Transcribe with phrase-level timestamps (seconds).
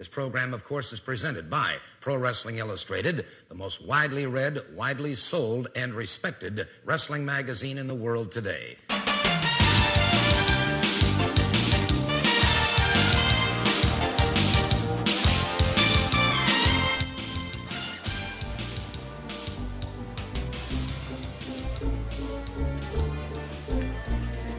[0.00, 5.12] This program, of course, is presented by Pro Wrestling Illustrated, the most widely read, widely
[5.12, 8.78] sold, and respected wrestling magazine in the world today.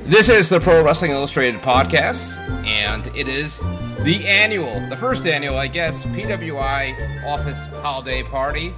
[0.05, 3.59] This is the Pro Wrestling Illustrated podcast, and it is
[4.03, 8.73] the annual, the first annual, I guess, PWI Office Holiday Party.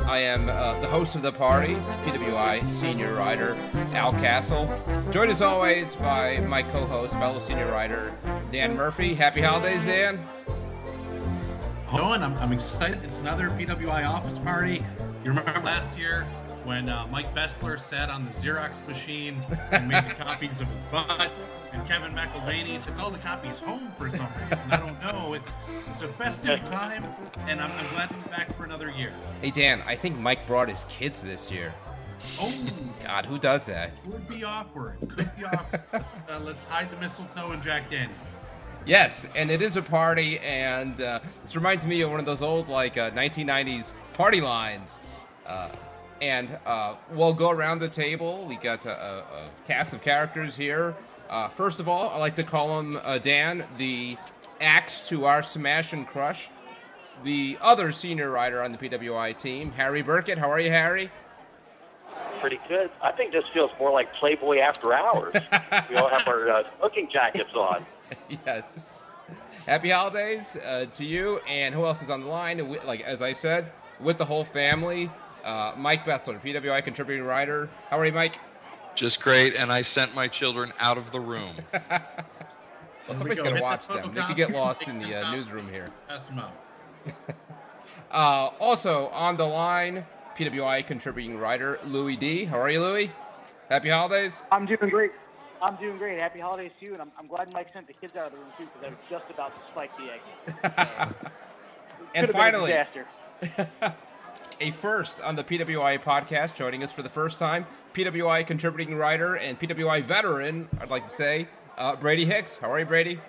[0.00, 3.54] I am uh, the host of the party, PWI senior writer
[3.94, 4.68] Al Castle.
[5.10, 8.12] Joined as always by my co host, fellow senior writer
[8.52, 9.14] Dan Murphy.
[9.14, 10.22] Happy holidays, Dan.
[11.90, 13.02] Going, I'm, I'm excited.
[13.02, 14.84] It's another PWI office party.
[15.24, 16.26] You remember last year
[16.66, 20.76] when uh, Mike Bessler sat on the Xerox machine and made the copies of his
[20.90, 21.30] butt,
[21.72, 24.70] and Kevin McElvaney took all the copies home for some reason.
[24.72, 25.34] I don't know.
[25.34, 25.42] It,
[25.92, 27.04] it's a festive time,
[27.46, 29.12] and I'm, I'm glad to be back for another year.
[29.42, 31.72] Hey, Dan, I think Mike brought his kids this year.
[32.40, 32.52] Oh,
[33.04, 33.92] God, who does that?
[34.04, 34.98] It Would be awkward.
[35.08, 35.82] Could be awkward.
[35.92, 38.44] let's, uh, let's hide the mistletoe and Jack Daniels.
[38.84, 42.42] Yes, and it is a party, and uh, this reminds me of one of those
[42.42, 44.98] old, like, uh, 1990s party lines.
[45.46, 45.68] Uh,
[46.20, 48.44] and uh, we'll go around the table.
[48.46, 50.94] We got a, a, a cast of characters here.
[51.28, 54.16] Uh, first of all, I like to call him uh, Dan, the
[54.60, 56.48] axe to our smash and crush.
[57.24, 60.38] The other senior writer on the PWI team, Harry Burkett.
[60.38, 61.10] How are you, Harry?
[62.40, 62.90] Pretty good.
[63.02, 65.34] I think this feels more like Playboy After Hours.
[65.90, 67.86] we all have our uh, smoking jackets on.
[68.46, 68.90] yes.
[69.66, 71.38] Happy holidays uh, to you.
[71.48, 72.76] And who else is on the line?
[72.84, 75.10] Like as I said, with the whole family.
[75.46, 77.70] Uh, Mike Bessler, PWI contributing writer.
[77.88, 78.40] How are you, Mike?
[78.96, 81.54] Just great, and I sent my children out of the room.
[81.72, 82.02] well,
[83.12, 84.12] somebody's going to watch them.
[84.12, 85.90] They could get lost in the uh, newsroom here.
[86.08, 86.52] Pass them out.
[88.10, 90.04] uh, also on the line,
[90.36, 92.44] PWI contributing writer Louis D.
[92.44, 93.12] How are you, Louis?
[93.68, 94.40] Happy holidays.
[94.50, 95.12] I'm doing great.
[95.62, 96.18] I'm doing great.
[96.18, 98.38] Happy holidays to you, and I'm, I'm glad Mike sent the kids out of the
[98.38, 101.14] room too, because I was just about to spike the egg.
[102.16, 102.74] and finally,
[104.60, 109.34] a first on the PWI podcast, joining us for the first time, PWI contributing writer
[109.36, 112.56] and PWI veteran, I'd like to say, uh, Brady Hicks.
[112.56, 113.20] How are you, Brady?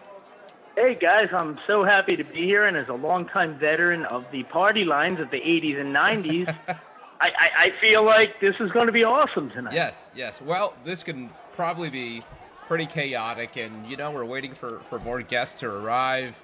[0.76, 4.44] Hey guys, I'm so happy to be here, and as a longtime veteran of the
[4.44, 6.78] party lines of the 80s and 90s, I,
[7.20, 9.74] I, I feel like this is going to be awesome tonight.
[9.74, 10.40] Yes, yes.
[10.40, 12.24] Well, this can probably be
[12.68, 16.36] pretty chaotic, and you know we're waiting for, for more guests to arrive.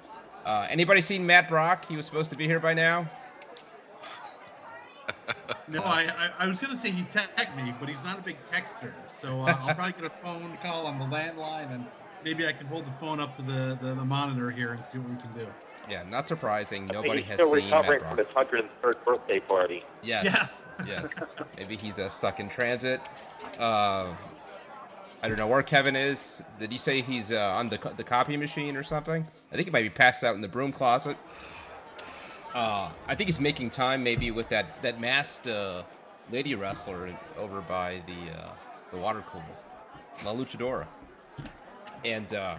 [0.45, 1.85] Uh, anybody seen Matt Brock?
[1.87, 3.07] He was supposed to be here by now.
[5.67, 8.21] No, I, I, I was going to say he text me, but he's not a
[8.21, 8.91] big texter.
[9.11, 11.85] So uh, I'll probably get a phone call on the landline, and
[12.23, 14.97] maybe I can hold the phone up to the, the, the monitor here and see
[14.97, 15.47] what we can do.
[15.89, 16.85] Yeah, not surprising.
[16.87, 18.33] Nobody he's has still seen Matt recovering Brock.
[18.33, 19.83] from his 103rd birthday party.
[20.01, 20.25] Yes.
[20.25, 20.47] Yeah.
[20.87, 21.13] yes.
[21.57, 23.01] Maybe he's uh, stuck in transit.
[23.59, 24.13] Uh,
[25.21, 26.41] I don't know where Kevin is.
[26.59, 29.25] Did he say he's uh, on the co- the copy machine or something?
[29.51, 31.15] I think he might be passed out in the broom closet.
[32.53, 35.83] Uh, I think he's making time maybe with that that masked uh,
[36.31, 38.49] lady wrestler over by the uh,
[38.91, 39.43] the water cooler,
[40.23, 40.85] La Luchadora.
[42.05, 42.57] And uh,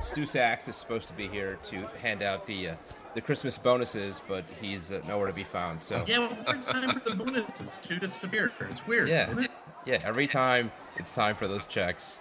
[0.00, 2.74] Stu Saks is supposed to be here to hand out the uh,
[3.14, 5.82] the Christmas bonuses, but he's uh, nowhere to be found.
[5.82, 8.50] So Yeah, well, it's time for the bonuses to disappear.
[8.60, 9.08] It's weird.
[9.08, 9.38] Yeah.
[9.38, 9.50] it?
[9.86, 12.18] yeah, every time it's time for those checks,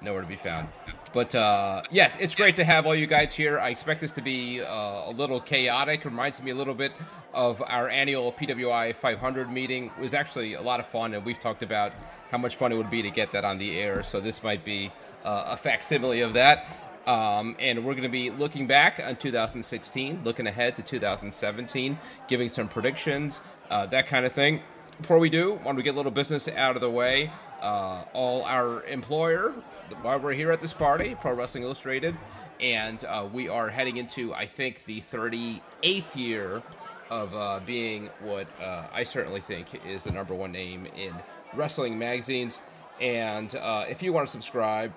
[0.00, 0.68] nowhere to be found.
[1.12, 3.58] But uh, yes, it's great to have all you guys here.
[3.58, 6.04] I expect this to be uh, a little chaotic.
[6.04, 6.92] Reminds me a little bit
[7.34, 9.90] of our annual PWI 500 meeting.
[9.96, 11.92] It was actually a lot of fun, and we've talked about
[12.30, 14.02] how much fun it would be to get that on the air.
[14.02, 14.90] So this might be
[15.24, 16.66] uh, a facsimile of that.
[17.06, 22.48] Um, and we're going to be looking back on 2016, looking ahead to 2017, giving
[22.48, 23.40] some predictions,
[23.70, 24.60] uh, that kind of thing.
[25.00, 27.32] Before we do, want to get a little business out of the way.
[27.62, 29.54] Uh, all our employer,
[30.02, 32.16] while we're here at this party, Pro Wrestling Illustrated,
[32.60, 36.60] and uh, we are heading into, I think, the 38th year
[37.08, 41.14] of uh, being what uh, I certainly think is the number one name in
[41.54, 42.58] wrestling magazines.
[43.00, 44.92] And uh, if you want to subscribe,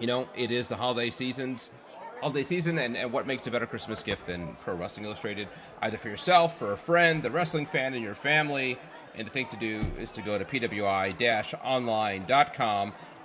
[0.00, 1.70] you know, it is the holiday seasons,
[2.20, 5.48] holiday season, and, and what makes a better Christmas gift than Pro Wrestling Illustrated,
[5.82, 8.78] either for yourself, for a friend, the wrestling fan in your family.
[9.14, 11.12] And the thing to do is to go to pwi-online.com.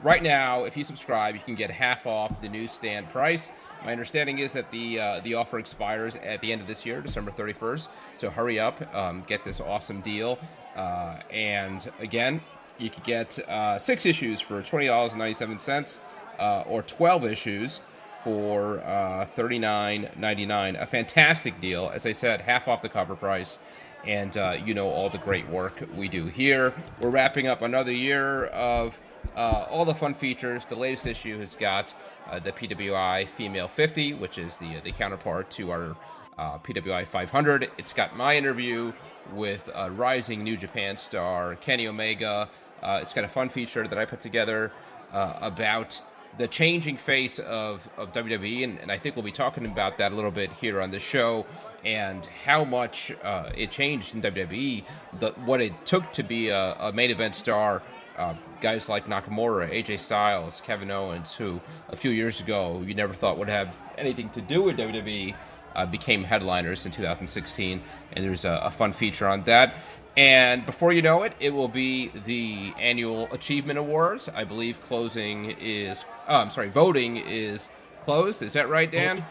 [0.02, 3.54] Right now, if you subscribe, you can get half off the newsstand price.
[3.86, 7.02] My understanding is that the uh, the offer expires at the end of this year,
[7.02, 7.88] December 31st.
[8.18, 10.40] So hurry up, um, get this awesome deal.
[10.76, 12.42] Uh, and again,
[12.78, 16.00] you could get uh, six issues for twenty dollars and ninety seven cents,
[16.40, 17.80] uh, or twelve issues
[18.24, 20.76] for uh, thirty nine ninety nine.
[20.76, 23.60] A fantastic deal, as I said, half off the cover price.
[24.06, 26.74] And uh, you know all the great work we do here.
[27.00, 29.00] We're wrapping up another year of
[29.36, 30.66] uh, all the fun features.
[30.66, 31.94] The latest issue has got
[32.30, 35.96] uh, the PWI Female 50, which is the the counterpart to our
[36.38, 37.72] uh, PWI 500.
[37.78, 38.94] It's got my interview
[39.32, 42.50] with uh, rising New Japan star Kenny Omega.
[42.82, 44.72] Uh, it's got a fun feature that I put together
[45.14, 46.02] uh, about
[46.38, 50.12] the changing face of, of WWE, and, and, I think we'll be talking about that
[50.12, 51.46] a little bit here on the show
[51.86, 54.84] and how much uh, it changed in WWE,
[55.20, 57.82] the, what it took to be a, a main event star.
[58.18, 61.60] Uh, guys like Nakamura, AJ Styles, Kevin Owens, who
[61.90, 65.36] a few years ago you never thought would have anything to do with WWE,
[65.76, 67.82] uh, became headliners in 2016,
[68.12, 69.74] and there's a, a, fun feature on that.
[70.16, 74.30] And before you know it, it will be the annual Achievement Awards.
[74.30, 77.68] I believe closing is, oh, I'm sorry, voting is
[78.06, 78.44] closed.
[78.44, 79.26] Is that right, Dan?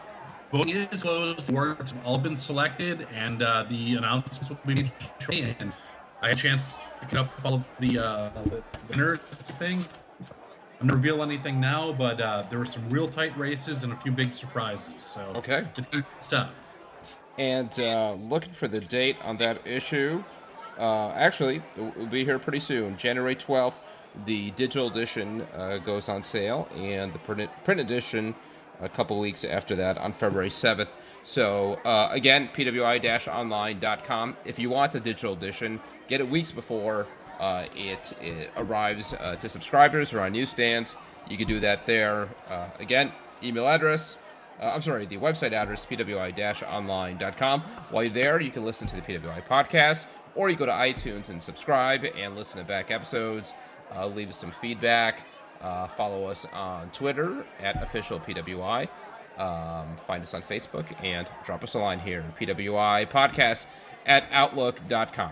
[0.53, 1.47] Voting is closed.
[1.47, 5.55] The awards have all been selected, and uh, the announcements will be made shortly.
[5.59, 5.73] And
[6.21, 9.17] I had a chance to pick up all of the, uh, the winners
[9.57, 9.83] thing
[10.79, 13.95] I'm gonna reveal anything now, but uh, there were some real tight races and a
[13.95, 14.93] few big surprises.
[14.99, 16.51] So okay, it's stuff.
[17.39, 20.23] And uh, looking for the date on that issue.
[20.77, 22.95] Uh, actually, it will be here pretty soon.
[22.95, 23.75] January 12th,
[24.27, 28.35] the digital edition uh, goes on sale, and the print, print edition
[28.83, 30.89] a couple weeks after that on February 7th.
[31.23, 34.37] So, uh, again, pwi-online.com.
[34.45, 37.07] If you want the digital edition, get it weeks before
[37.39, 40.95] uh, it, it, arrives uh, to subscribers or on newsstands.
[41.29, 42.29] You can do that there.
[42.49, 44.17] Uh, again, email address.
[44.61, 47.61] Uh, I'm sorry, the website address, pwi-online.com.
[47.89, 50.05] While you're there, you can listen to the PWI podcast,
[50.35, 53.53] or you go to iTunes and subscribe and listen to back episodes.
[53.95, 55.25] Uh, leave us some feedback.
[55.63, 58.89] Uh, follow us on Twitter at official PWI.
[59.37, 63.65] Um, find us on Facebook and drop us a line here, PWI podcast
[64.05, 65.31] at outlook.com.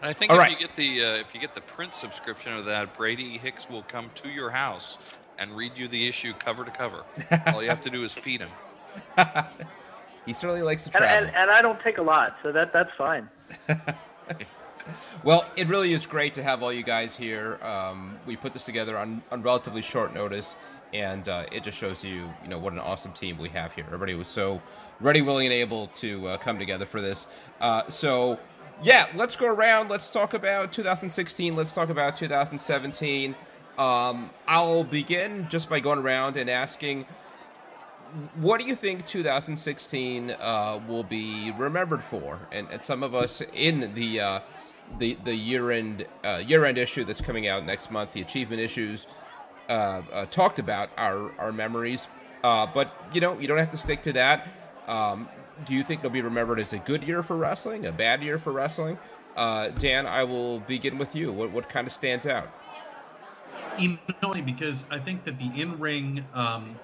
[0.00, 0.50] And I think All if right.
[0.52, 3.82] you get the uh, if you get the print subscription of that, Brady Hicks will
[3.82, 4.98] come to your house
[5.38, 7.02] and read you the issue cover to cover.
[7.48, 8.50] All you have to do is feed him.
[10.24, 12.72] he certainly likes to travel, and, and, and I don't take a lot, so that
[12.72, 13.28] that's fine.
[15.24, 17.62] well, it really is great to have all you guys here.
[17.62, 20.54] Um, we put this together on, on relatively short notice,
[20.92, 23.84] and uh, it just shows you, you know, what an awesome team we have here.
[23.86, 24.62] Everybody was so
[25.00, 27.28] ready, willing, and able to uh, come together for this.
[27.60, 28.38] Uh, so
[28.82, 29.90] yeah, let's go around.
[29.90, 31.56] Let's talk about 2016.
[31.56, 33.34] Let's talk about 2017.
[33.78, 37.06] Um, I'll begin just by going around and asking,
[38.36, 42.40] what do you think 2016 uh, will be remembered for?
[42.52, 44.40] And, and, some of us in the uh,
[44.98, 48.60] the the year end uh, year end issue that's coming out next month, the achievement
[48.60, 49.06] issues,
[49.68, 52.06] uh, uh, talked about our our memories.
[52.42, 54.48] Uh, but you know, you don't have to stick to that.
[54.86, 55.28] Um,
[55.66, 58.38] do you think they'll be remembered as a good year for wrestling, a bad year
[58.38, 58.98] for wrestling?
[59.36, 61.32] Uh, Dan, I will begin with you.
[61.32, 62.48] What, what kind of stands out?
[63.78, 66.78] Know, because I think that the in-ring um,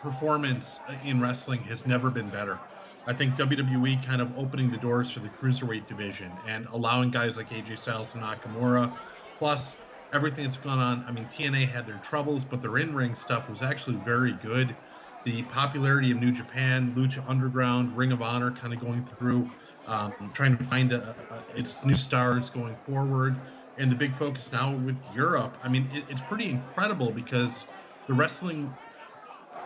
[0.00, 2.58] performance in wrestling has never been better.
[3.06, 7.36] I think WWE kind of opening the doors for the cruiserweight division and allowing guys
[7.36, 8.96] like AJ Styles and Nakamura,
[9.38, 9.78] plus
[10.12, 11.04] everything that's gone on.
[11.06, 14.76] I mean, TNA had their troubles, but their in-ring stuff was actually very good
[15.24, 19.52] the popularity of New Japan, Lucha Underground, Ring of Honor, kind of going through,
[19.86, 23.42] um, trying to find a, a, its new stars going forward,
[23.76, 25.58] and the big focus now with Europe.
[25.62, 27.66] I mean, it, it's pretty incredible because
[28.06, 28.78] the wrestling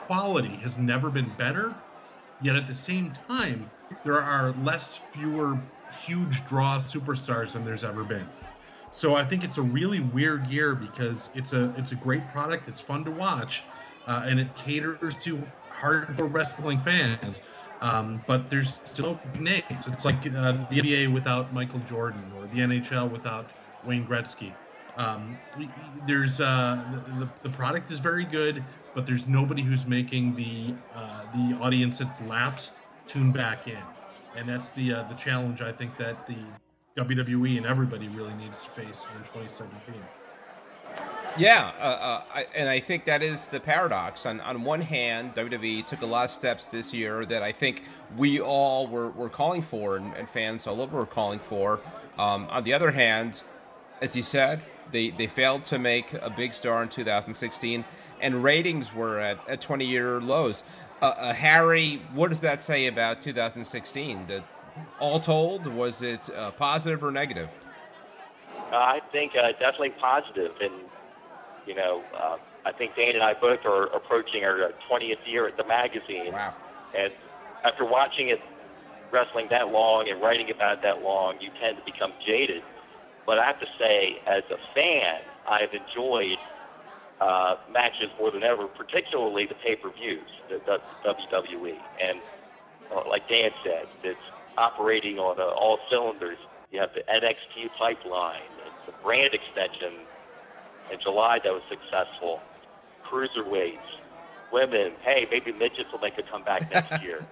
[0.00, 1.83] quality has never been better.
[2.40, 3.70] Yet at the same time,
[4.04, 8.30] there are less, fewer, huge draw superstars than there's ever been.
[8.92, 12.68] So I think it's a really weird year because it's a it's a great product.
[12.68, 13.66] It's fun to watch
[14.06, 17.42] uh, and it caters to hardcore wrestling fans.
[17.80, 19.86] Um, but there's still names.
[19.86, 24.56] It's like uh, the NBA without Michael Jordan or the NHL without Wayne Gretzky.
[24.96, 25.40] Um,
[26.04, 31.22] there's uh, the, the product is very good, but there's nobody who's making the uh,
[31.34, 33.82] the audience that's lapsed tune back in,
[34.36, 36.36] and that's the uh, the challenge I think that the
[36.96, 39.94] WWE and everybody really needs to face in 2017.
[41.36, 44.24] Yeah, uh, uh, I, and I think that is the paradox.
[44.24, 47.82] On on one hand, WWE took a lot of steps this year that I think
[48.16, 51.80] we all were, were calling for, and, and fans all over were calling for.
[52.16, 53.42] Um, on the other hand,
[54.00, 57.84] as you said, they, they failed to make a big star in 2016,
[58.20, 60.62] and ratings were at, at 20 year lows.
[61.02, 64.26] Uh, uh, Harry, what does that say about 2016?
[64.28, 64.44] That
[64.98, 67.50] all told, was it uh, positive or negative?
[68.72, 70.72] I think uh, definitely positive, and
[71.66, 75.56] you know, uh, I think Dane and I both are approaching our 20th year at
[75.56, 76.32] the magazine.
[76.32, 76.54] Wow.
[76.96, 77.12] And
[77.62, 78.40] after watching it
[79.10, 82.62] wrestling that long and writing about it that long, you tend to become jaded.
[83.26, 86.38] But I have to say, as a fan, I've enjoyed
[87.20, 91.76] uh, matches more than ever, particularly the pay-per-views, the, the WWE.
[92.02, 92.18] And
[92.94, 94.18] uh, like Dan said, it's
[94.58, 96.38] operating on uh, all cylinders.
[96.70, 98.42] You have the NXT pipeline,
[98.86, 99.92] the brand extension
[100.92, 102.40] in July that was successful,
[103.08, 103.78] cruiserweights,
[104.52, 104.92] women.
[105.02, 107.24] Hey, maybe midgets will make a comeback next year.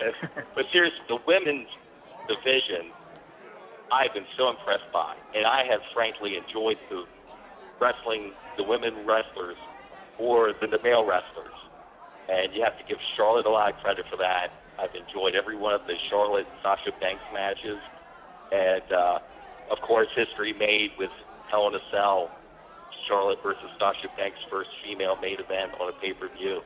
[0.54, 1.68] but seriously, the women's
[2.26, 2.90] division,
[3.92, 7.04] I've been so impressed by, and I have frankly enjoyed the
[7.80, 9.56] wrestling, the women wrestlers,
[10.18, 11.54] more than the male wrestlers.
[12.28, 14.52] And you have to give Charlotte a lot of credit for that.
[14.78, 17.78] I've enjoyed every one of the Charlotte Sasha Banks matches,
[18.52, 19.18] and uh,
[19.70, 21.10] of course, history made with
[21.50, 22.30] Hell in a Cell,
[23.06, 26.62] Charlotte versus Sasha Banks' first female main event on a pay-per-view.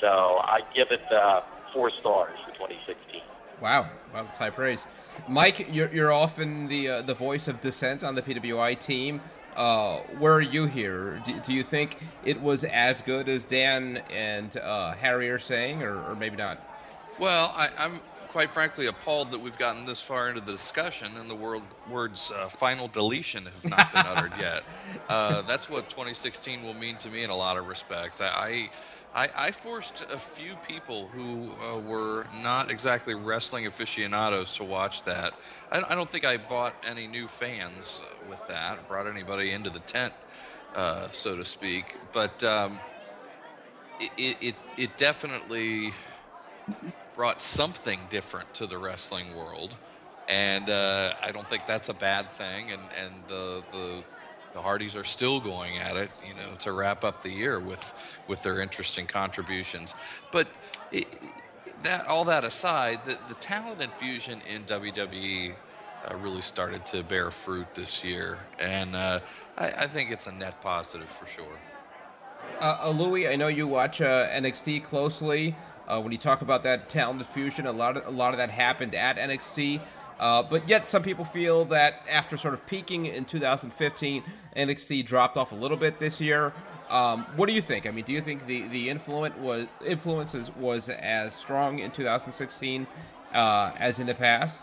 [0.00, 0.08] So
[0.42, 1.42] I give it uh,
[1.72, 3.20] four stars for 2016.
[3.64, 4.86] Wow, wow, high praise.
[5.26, 9.22] Mike, you're, you're often the uh, the voice of dissent on the PWI team.
[9.56, 11.22] Uh, where are you here?
[11.24, 15.82] Do, do, you think it was as good as Dan and uh, Harry are saying,
[15.82, 16.60] or, or maybe not?
[17.18, 21.30] Well, I, am quite frankly appalled that we've gotten this far into the discussion and
[21.30, 24.62] the word, words uh, final deletion have not been uttered yet.
[25.08, 28.20] Uh, that's what 2016 will mean to me in a lot of respects.
[28.20, 28.70] I, I,
[29.14, 35.34] I forced a few people who uh, were not exactly wrestling aficionados to watch that.
[35.70, 39.78] I, I, don't think I bought any new fans with that, brought anybody into the
[39.80, 40.12] tent,
[40.74, 41.96] uh, so to speak.
[42.12, 42.80] But um,
[44.00, 45.92] it, it, it definitely
[47.14, 49.76] brought something different to the wrestling world,
[50.28, 52.72] and uh, I don't think that's a bad thing.
[52.72, 54.04] And and the the
[54.54, 57.92] the Hardys are still going at it, you know, to wrap up the year with
[58.28, 59.94] with their interesting contributions.
[60.32, 60.48] But
[60.90, 61.06] it,
[61.82, 65.54] that all that aside, the, the talent infusion in WWE
[66.08, 69.20] uh, really started to bear fruit this year, and uh,
[69.58, 71.58] I, I, think it's a net positive for sure.
[72.60, 75.56] Uh, Louis, I know you watch uh, NXT closely.
[75.88, 78.50] Uh, when you talk about that talent infusion, a lot of a lot of that
[78.50, 79.80] happened at NXT.
[80.18, 84.22] Uh, but yet, some people feel that after sort of peaking in 2015,
[84.56, 86.52] NXT dropped off a little bit this year.
[86.88, 87.86] Um, what do you think?
[87.86, 92.86] I mean, do you think the the influence was influences was as strong in 2016
[93.32, 94.60] uh, as in the past?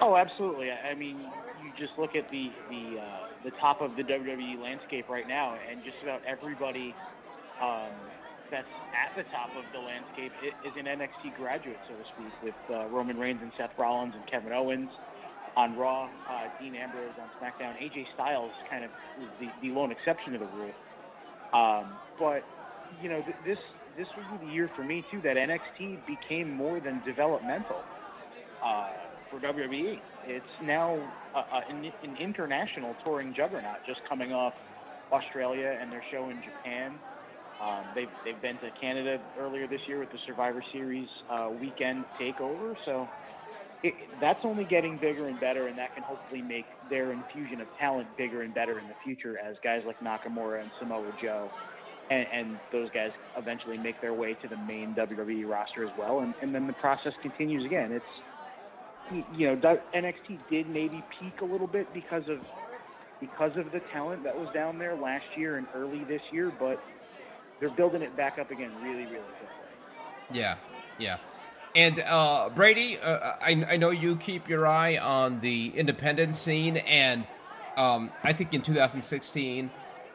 [0.00, 0.70] Oh, absolutely.
[0.70, 1.18] I mean,
[1.62, 5.56] you just look at the the uh, the top of the WWE landscape right now,
[5.68, 6.94] and just about everybody
[7.60, 7.90] um,
[8.50, 12.60] that's at the top of the landscape is an NXT graduate, so to speak, with
[12.70, 14.90] uh, Roman Reigns and Seth Rollins and Kevin Owens
[15.56, 17.74] on Raw, uh, Dean Ambrose on SmackDown.
[17.82, 18.90] AJ Styles kind of
[19.20, 20.74] is the, the lone exception to the rule.
[21.52, 22.42] Um, but
[23.02, 23.58] you know, th- this
[23.96, 27.82] this be the year for me too that NXT became more than developmental
[28.64, 28.88] uh,
[29.30, 29.98] for WWE.
[30.26, 30.94] It's now
[31.34, 34.52] a, a, an, an international touring juggernaut, just coming off
[35.12, 36.94] Australia and their show in Japan.
[37.60, 42.04] Um, they've they've been to Canada earlier this year with the Survivor Series uh, weekend
[42.18, 43.08] takeover, so
[43.82, 47.66] it, that's only getting bigger and better, and that can hopefully make their infusion of
[47.76, 51.50] talent bigger and better in the future as guys like Nakamura and Samoa Joe,
[52.10, 56.20] and, and those guys eventually make their way to the main WWE roster as well,
[56.20, 57.92] and, and then the process continues again.
[57.92, 62.40] It's you know NXT did maybe peak a little bit because of
[63.20, 66.80] because of the talent that was down there last year and early this year, but
[67.60, 69.56] they're building it back up again really, really quickly.
[70.32, 70.56] Yeah,
[70.98, 71.18] yeah.
[71.74, 76.78] And uh, Brady, uh, I, I know you keep your eye on the independent scene,
[76.78, 77.24] and
[77.76, 79.70] um, I think in 2016,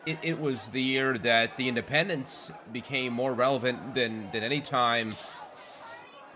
[0.06, 5.14] it, it, was the year that the independents became more relevant than, than any time,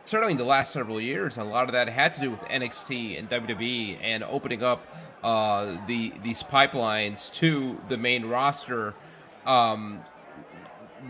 [0.06, 1.38] certainly in the last several years.
[1.38, 4.86] A lot of that had to do with NXT and WWE and opening up
[5.24, 8.94] uh, the these pipelines to the main roster.
[9.46, 10.06] Um,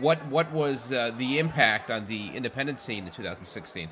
[0.00, 3.88] what what was uh, the impact on the independent scene in 2016?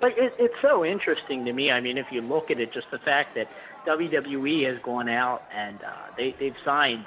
[0.00, 1.70] But it, it's so interesting to me.
[1.70, 3.48] I mean, if you look at it, just the fact that
[3.86, 7.06] WWE has gone out and uh, they they've signed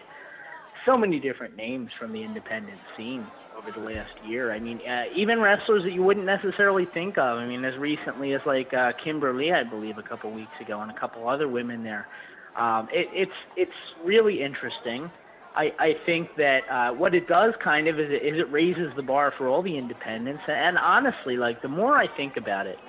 [0.86, 3.26] so many different names from the independent scene
[3.58, 4.52] over the last year.
[4.52, 7.38] I mean, uh, even wrestlers that you wouldn't necessarily think of.
[7.38, 10.82] I mean, as recently as like uh, Kimber Lee, I believe, a couple weeks ago,
[10.82, 12.08] and a couple other women there.
[12.56, 13.72] Um, it, it's it's
[14.04, 15.10] really interesting.
[15.56, 18.94] I, I think that uh, what it does kind of is it, is it raises
[18.96, 20.44] the bar for all the independents.
[20.48, 22.80] And honestly, like the more I think about it,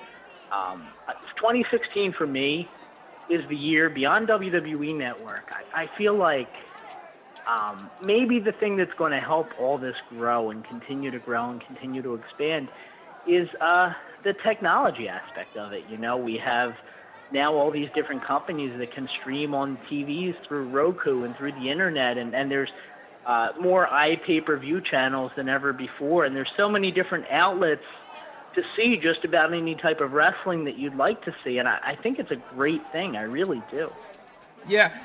[0.52, 0.87] um,
[1.37, 2.69] 2016 for me
[3.28, 5.52] is the year beyond WWE Network.
[5.75, 6.49] I, I feel like
[7.47, 11.50] um, maybe the thing that's going to help all this grow and continue to grow
[11.50, 12.69] and continue to expand
[13.26, 13.92] is uh,
[14.23, 15.85] the technology aspect of it.
[15.88, 16.76] You know, we have
[17.33, 21.71] now all these different companies that can stream on TVs through Roku and through the
[21.71, 22.71] internet, and, and there's
[23.27, 27.25] uh, more eye pay per view channels than ever before, and there's so many different
[27.31, 27.85] outlets
[28.55, 31.79] to see just about any type of wrestling that you'd like to see, and I,
[31.85, 33.17] I think it's a great thing.
[33.17, 33.91] I really do.
[34.69, 34.97] Yeah,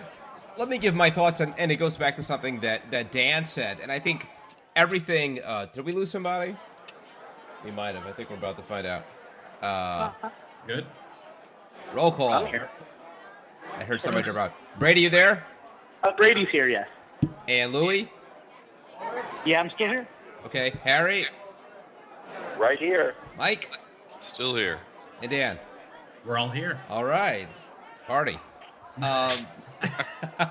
[0.58, 3.46] let me give my thoughts, and, and it goes back to something that, that Dan
[3.46, 4.28] said, and I think
[4.76, 5.42] everything.
[5.44, 6.56] Uh, did we lose somebody?
[7.66, 8.06] We might have.
[8.06, 9.06] I think we're about to find out.
[9.62, 10.30] Uh,
[10.68, 10.86] Good.
[11.94, 12.32] Roll call.
[12.34, 12.70] I'm here.
[13.78, 14.54] I heard somebody drop out.
[14.80, 15.46] Brady, you there?
[16.04, 16.88] Uh, Brady's here, yes.
[17.48, 18.10] And Louie?
[19.46, 20.08] Yeah, I'm still here.
[20.46, 20.74] Okay.
[20.84, 21.28] Harry,
[22.58, 23.14] Right here.
[23.38, 23.70] Mike,
[24.20, 24.80] Still here.
[25.22, 25.60] and Dan.
[26.26, 26.80] We're all here.
[26.90, 27.48] All right.
[28.08, 28.40] Party.
[28.98, 29.32] Um,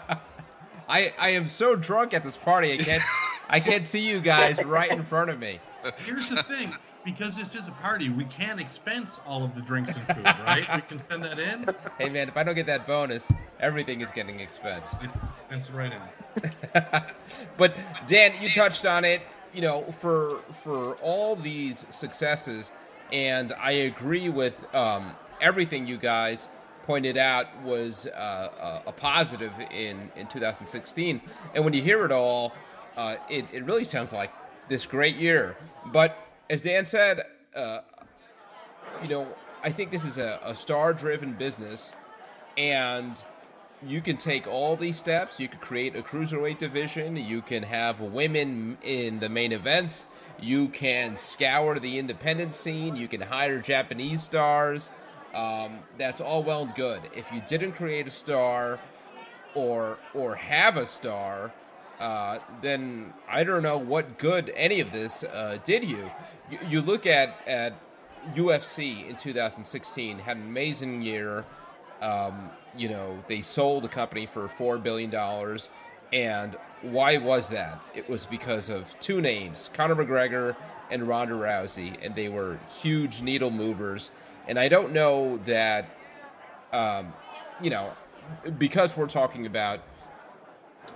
[0.88, 2.72] I I am so drunk at this party.
[2.74, 3.02] I can't
[3.48, 5.58] I can't see you guys right in front of me.
[5.98, 6.72] Here's the thing.
[7.06, 10.66] Because this is a party, we can expense all of the drinks and food, right?
[10.74, 11.64] we can send that in.
[11.98, 15.02] Hey man, if I don't get that bonus, everything is getting expensed.
[15.02, 15.20] It's,
[15.50, 16.82] it's right in.
[17.56, 17.74] but
[18.08, 19.22] Dan, you touched on it.
[19.54, 22.72] You know, for for all these successes,
[23.12, 26.48] and I agree with um, everything you guys
[26.86, 31.22] pointed out was uh, a, a positive in in 2016.
[31.54, 32.52] And when you hear it all,
[32.96, 34.32] uh, it it really sounds like
[34.68, 35.56] this great year.
[35.86, 37.24] But as Dan said,
[37.54, 37.80] uh,
[39.02, 39.28] you know,
[39.62, 41.92] I think this is a, a star-driven business,
[42.56, 43.22] and
[43.82, 45.38] you can take all these steps.
[45.38, 47.16] You could create a cruiserweight division.
[47.16, 50.06] You can have women in the main events.
[50.40, 52.96] You can scour the independent scene.
[52.96, 54.90] You can hire Japanese stars.
[55.34, 57.02] Um, that's all well and good.
[57.14, 58.80] If you didn't create a star,
[59.54, 61.52] or or have a star,
[61.98, 66.10] uh, then I don't know what good any of this uh, did you.
[66.50, 66.58] You.
[66.68, 67.74] You look at at
[68.34, 71.44] UFC in 2016 had an amazing year.
[72.00, 75.70] Um, you know, they sold the company for four billion dollars,
[76.12, 77.80] and why was that?
[77.94, 80.56] It was because of two names, Conor McGregor
[80.90, 84.10] and Ronda Rousey, and they were huge needle movers.
[84.46, 85.88] And I don't know that,
[86.72, 87.12] um,
[87.60, 87.90] you know,
[88.58, 89.80] because we're talking about,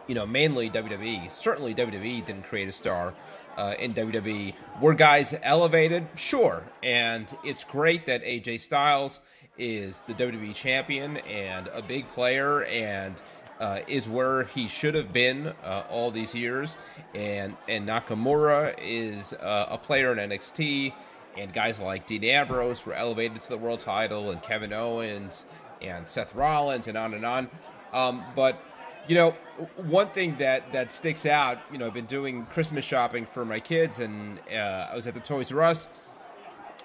[0.07, 1.33] you know, mainly WWE.
[1.33, 3.15] Certainly, WWE didn't create a star
[3.61, 4.55] uh, in WWE.
[4.81, 6.09] Were guys elevated?
[6.15, 9.21] Sure, and it's great that AJ Styles
[9.59, 13.21] is the WWE champion and a big player and
[13.61, 16.79] uh, is where he should have been uh, all these years.
[17.15, 20.95] And and Nakamura is uh, a player in NXT,
[21.37, 25.45] and guys like Dean Ambrose were elevated to the world title, and Kevin Owens
[25.83, 27.51] and Seth Rollins, and on and on.
[27.93, 28.59] Um, but
[29.11, 29.33] you know,
[29.77, 31.59] one thing that that sticks out.
[31.73, 35.15] You know, I've been doing Christmas shopping for my kids, and uh, I was at
[35.15, 35.89] the Toys R Us,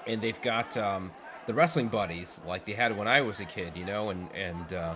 [0.07, 0.75] and they've got.
[0.75, 1.11] Um,
[1.45, 4.73] the wrestling buddies like they had when I was a kid, you know, and and
[4.73, 4.95] uh,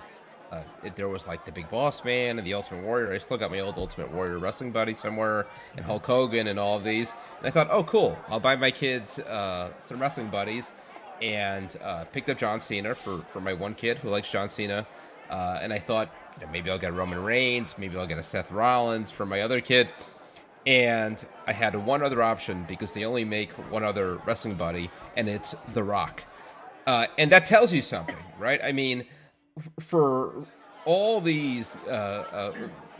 [0.52, 3.14] uh, it, there was like the Big Boss Man and the Ultimate Warrior.
[3.14, 6.78] I still got my old Ultimate Warrior wrestling buddy somewhere, and Hulk Hogan and all
[6.78, 7.14] of these.
[7.38, 10.74] And I thought, oh, cool, I'll buy my kids uh, some wrestling buddies,
[11.22, 14.88] and uh, picked up John Cena for for my one kid who likes John Cena,
[15.30, 18.24] uh, and I thought you know, maybe I'll get Roman Reigns, maybe I'll get a
[18.24, 19.90] Seth Rollins for my other kid.
[20.66, 25.28] And I had one other option because they only make one other wrestling buddy, and
[25.30, 26.24] it's The Rock.
[26.86, 28.60] Uh, and that tells you something, right?
[28.64, 29.06] I mean,
[29.80, 30.46] for
[30.86, 32.54] all these uh, uh,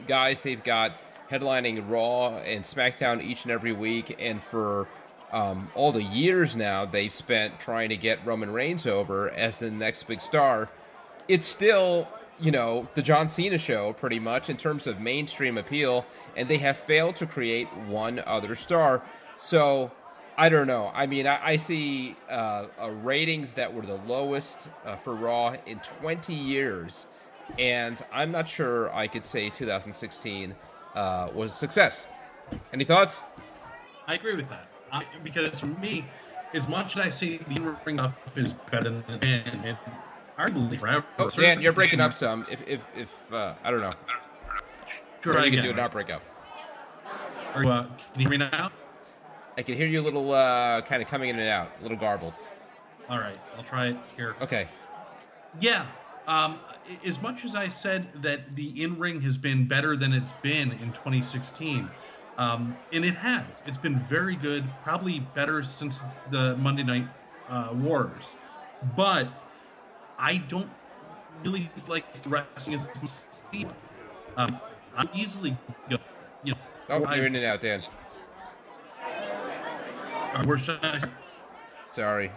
[0.08, 0.94] guys they've got
[1.30, 4.88] headlining Raw and SmackDown each and every week, and for
[5.32, 9.72] um, all the years now they've spent trying to get Roman Reigns over as the
[9.72, 10.70] next big star,
[11.28, 12.08] it's still,
[12.40, 16.58] you know, the John Cena show pretty much in terms of mainstream appeal, and they
[16.58, 19.02] have failed to create one other star.
[19.38, 19.92] So
[20.38, 20.92] I don't know.
[20.94, 25.56] I mean, I, I see uh, uh, ratings that were the lowest uh, for Raw
[25.66, 27.08] in 20 years,
[27.58, 30.56] and I'm not sure I could say 2016
[30.96, 32.08] uh, was a success.
[32.72, 33.20] Any thoughts?
[34.08, 34.70] I agree with that.
[34.92, 36.06] I, because for me,
[36.54, 39.78] as much as I see the ring up is better than
[40.40, 41.06] arguably forever.
[41.20, 42.46] Oh, Dan, you're breaking up some.
[42.50, 43.94] If if if uh, I don't know,
[45.24, 45.78] Sure, Or you again, can do right?
[45.78, 46.22] not break up.
[47.54, 48.72] Are you, uh, can you hear me now?
[49.58, 51.98] I can hear you a little uh, kind of coming in and out, a little
[51.98, 52.34] garbled.
[53.10, 54.36] All right, I'll try it here.
[54.42, 54.68] Okay.
[55.60, 55.86] Yeah.
[56.28, 56.60] Um,
[57.06, 60.72] as much as I said that the in ring has been better than it's been
[60.74, 61.90] in 2016,
[62.38, 67.08] um, and it has, it's been very good, probably better since the Monday Night
[67.50, 68.36] uh, Wars.
[68.96, 69.28] But
[70.20, 70.70] I don't
[71.44, 73.28] really feel like wrestling is.
[74.36, 74.60] Um,
[74.96, 75.58] I'm easily
[75.90, 75.98] go
[76.44, 77.82] you know, Oh, I- you're in and out, Dan.
[80.34, 81.00] uh, where should I?
[81.92, 82.32] Sorry.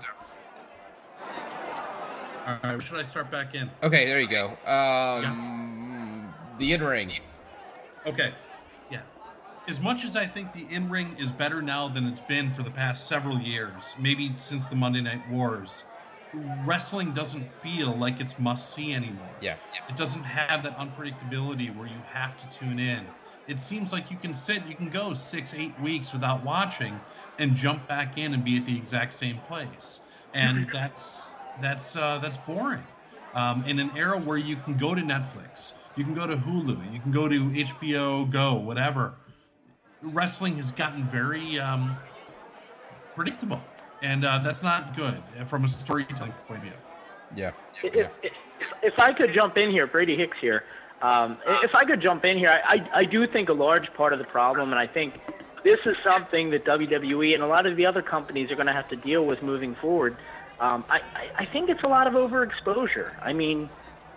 [2.47, 3.71] All right, where should I start back in?
[3.83, 4.57] Okay, there you go.
[4.71, 7.13] Um, the in ring.
[8.07, 8.33] Okay.
[8.91, 9.03] Yeah.
[9.69, 12.63] As much as I think the in ring is better now than it's been for
[12.63, 15.85] the past several years, maybe since the Monday Night Wars,
[16.33, 19.37] wrestling doesn't feel like it's must see anymore.
[19.41, 19.57] Yeah.
[19.89, 23.13] It doesn't have that unpredictability where you have to tune in.
[23.47, 27.01] It seems like you can sit, you can go six, eight weeks without watching
[27.39, 30.01] and jump back in and be at the exact same place.
[30.33, 32.87] And that's that's uh, that's boring.
[33.35, 36.91] Um, in an era where you can go to Netflix, you can go to Hulu,
[36.91, 39.17] you can go to HBO Go, whatever.
[40.03, 41.99] Wrestling has gotten very um,
[43.15, 43.69] predictable,
[44.03, 46.73] and uh, that's not good from a storytelling point of view.
[47.35, 47.53] Yeah.
[47.83, 48.33] If, if,
[48.83, 50.65] if I could jump in here, Brady Hicks here.
[51.01, 54.13] Um, if I could jump in here, I, I, I do think a large part
[54.13, 55.15] of the problem, and I think
[55.65, 58.73] this is something that WWE and a lot of the other companies are going to
[58.73, 60.17] have to deal with moving forward.
[60.61, 63.13] Um, I, I, I think it's a lot of overexposure.
[63.21, 63.69] I mean,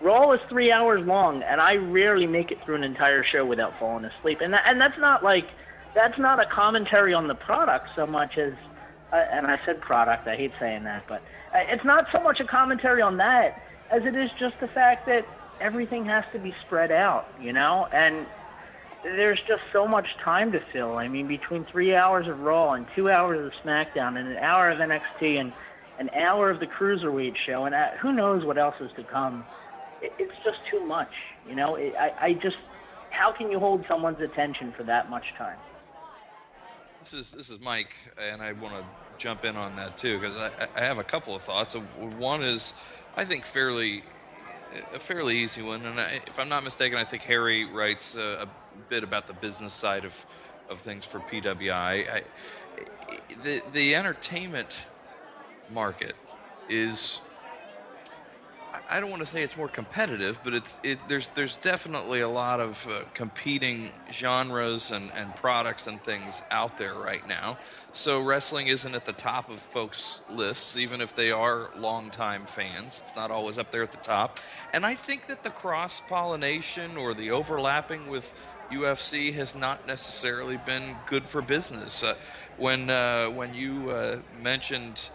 [0.02, 3.78] Raw is three hours long, and I rarely make it through an entire show without
[3.80, 4.40] falling asleep.
[4.42, 5.48] And that, and that's not like
[5.96, 8.54] that's not a commentary on the product so much as,
[9.16, 10.28] uh, and I said product.
[10.28, 11.22] I hate saying that, but
[11.54, 15.06] uh, it's not so much a commentary on that as it is just the fact
[15.06, 15.26] that
[15.62, 18.26] everything has to be spread out, you know, and
[19.04, 20.98] there's just so much time to fill.
[20.98, 24.70] I mean, between three hours of Raw and two hours of SmackDown and an hour
[24.70, 25.54] of NXT and
[26.00, 29.46] an hour of the Cruiserweight show, and uh, who knows what else is to come.
[30.02, 31.12] It, it's just too much,
[31.48, 31.78] you know.
[31.78, 32.58] I, I just,
[33.12, 35.58] how can you hold someone's attention for that much time?
[37.00, 38.84] This is this is Mike, and I want to
[39.18, 41.76] jump in on that too because I, I have a couple of thoughts.
[41.76, 42.74] Uh, one is,
[43.16, 44.04] I think fairly
[44.94, 48.44] a fairly easy one, and I, if I'm not mistaken, I think Harry writes a,
[48.44, 48.48] a
[48.90, 50.26] bit about the business side of
[50.70, 51.72] of things for PWI.
[52.10, 52.24] I,
[53.44, 54.78] the the entertainment
[55.72, 56.16] market
[56.70, 57.22] is
[58.88, 62.30] I don't want to say it's more competitive, but it's it, there's there's definitely a
[62.30, 67.58] lot of uh, competing genres and, and products and things out there right now.
[67.94, 73.00] So wrestling isn't at the top of folks' lists, even if they are longtime fans.
[73.02, 74.40] It's not always up there at the top.
[74.74, 78.34] And I think that the cross pollination or the overlapping with
[78.72, 82.04] UFC has not necessarily been good for business.
[82.04, 82.16] Uh,
[82.58, 85.10] when uh, when you uh, mentioned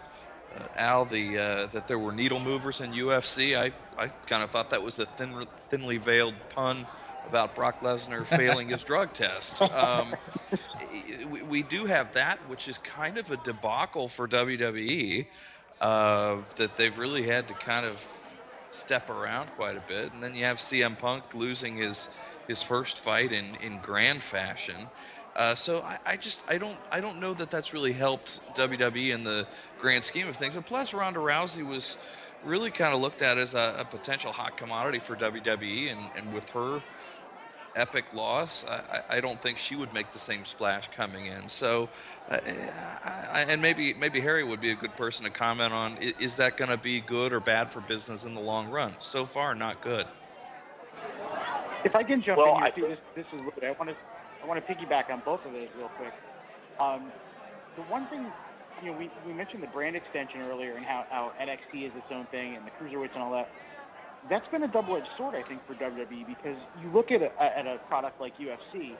[0.55, 3.57] uh, Al, the uh, that there were needle movers in UFC.
[3.57, 6.85] I, I kind of thought that was a thin, thinly veiled pun
[7.27, 9.61] about Brock Lesnar failing his drug test.
[9.61, 10.07] Um,
[11.29, 15.27] we, we do have that, which is kind of a debacle for WWE.
[15.79, 18.05] Uh, that they've really had to kind of
[18.69, 22.07] step around quite a bit, and then you have CM Punk losing his
[22.47, 24.87] his first fight in in grand fashion.
[25.35, 29.13] Uh, so I, I, just I don't I don't know that that's really helped WWE
[29.13, 29.47] in the
[29.79, 30.55] grand scheme of things.
[30.55, 31.97] And plus, Ronda Rousey was
[32.43, 36.33] really kind of looked at as a, a potential hot commodity for WWE, and, and
[36.33, 36.81] with her
[37.75, 41.47] epic loss, I, I, don't think she would make the same splash coming in.
[41.47, 41.87] So,
[42.29, 46.13] uh, I, and maybe maybe Harry would be a good person to comment on is,
[46.19, 48.93] is that going to be good or bad for business in the long run?
[48.99, 50.05] So far, not good.
[51.83, 53.67] If I can jump Well, in I here, too, this, this is Louis.
[53.67, 53.95] I want to
[54.41, 56.13] I want to piggyback on both of those real quick.
[56.79, 57.11] Um,
[57.75, 58.25] the one thing,
[58.83, 62.07] you know, we, we mentioned the brand extension earlier and how, how NXT is its
[62.11, 63.49] own thing and the cruiserweights and all that.
[64.29, 67.65] That's been a double-edged sword, I think, for WWE because you look at a, at
[67.65, 68.93] a product like UFC,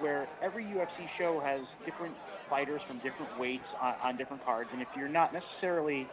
[0.00, 2.14] where every UFC show has different
[2.48, 6.06] fighters from different weights on, on different cards, and if you're not necessarily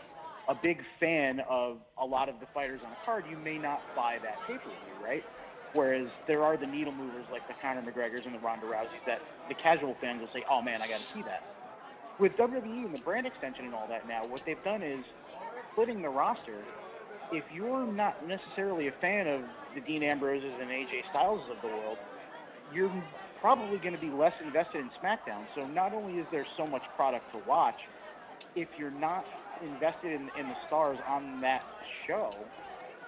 [0.47, 3.81] a big fan of a lot of the fighters on a card, you may not
[3.95, 5.23] buy that pay-per-view, right?
[5.73, 9.21] Whereas there are the needle movers like the Conor McGregors and the Ronda Rouseys that
[9.47, 11.43] the casual fans will say, "Oh man, I got to see that."
[12.19, 15.05] With WWE and the brand extension and all that now, what they've done is
[15.71, 16.63] splitting the roster.
[17.31, 19.41] If you're not necessarily a fan of
[19.75, 21.97] the Dean Ambroses and AJ Styles of the world,
[22.73, 22.91] you're
[23.39, 25.45] probably going to be less invested in SmackDown.
[25.53, 27.81] So not only is there so much product to watch,
[28.55, 29.29] if you're not
[29.61, 31.63] invested in, in the stars on that
[32.05, 32.29] show,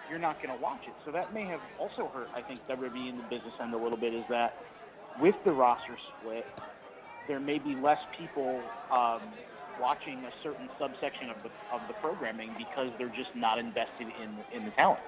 [0.10, 0.93] you're not going to watch it.
[1.06, 3.98] So that may have also hurt, I think, WWE in the business end a little
[3.98, 4.13] bit.
[4.13, 4.58] Is that
[5.19, 6.45] with the roster split,
[7.28, 9.22] there may be less people um,
[9.80, 14.58] watching a certain subsection of the of the programming because they're just not invested in
[14.58, 15.02] in the talent.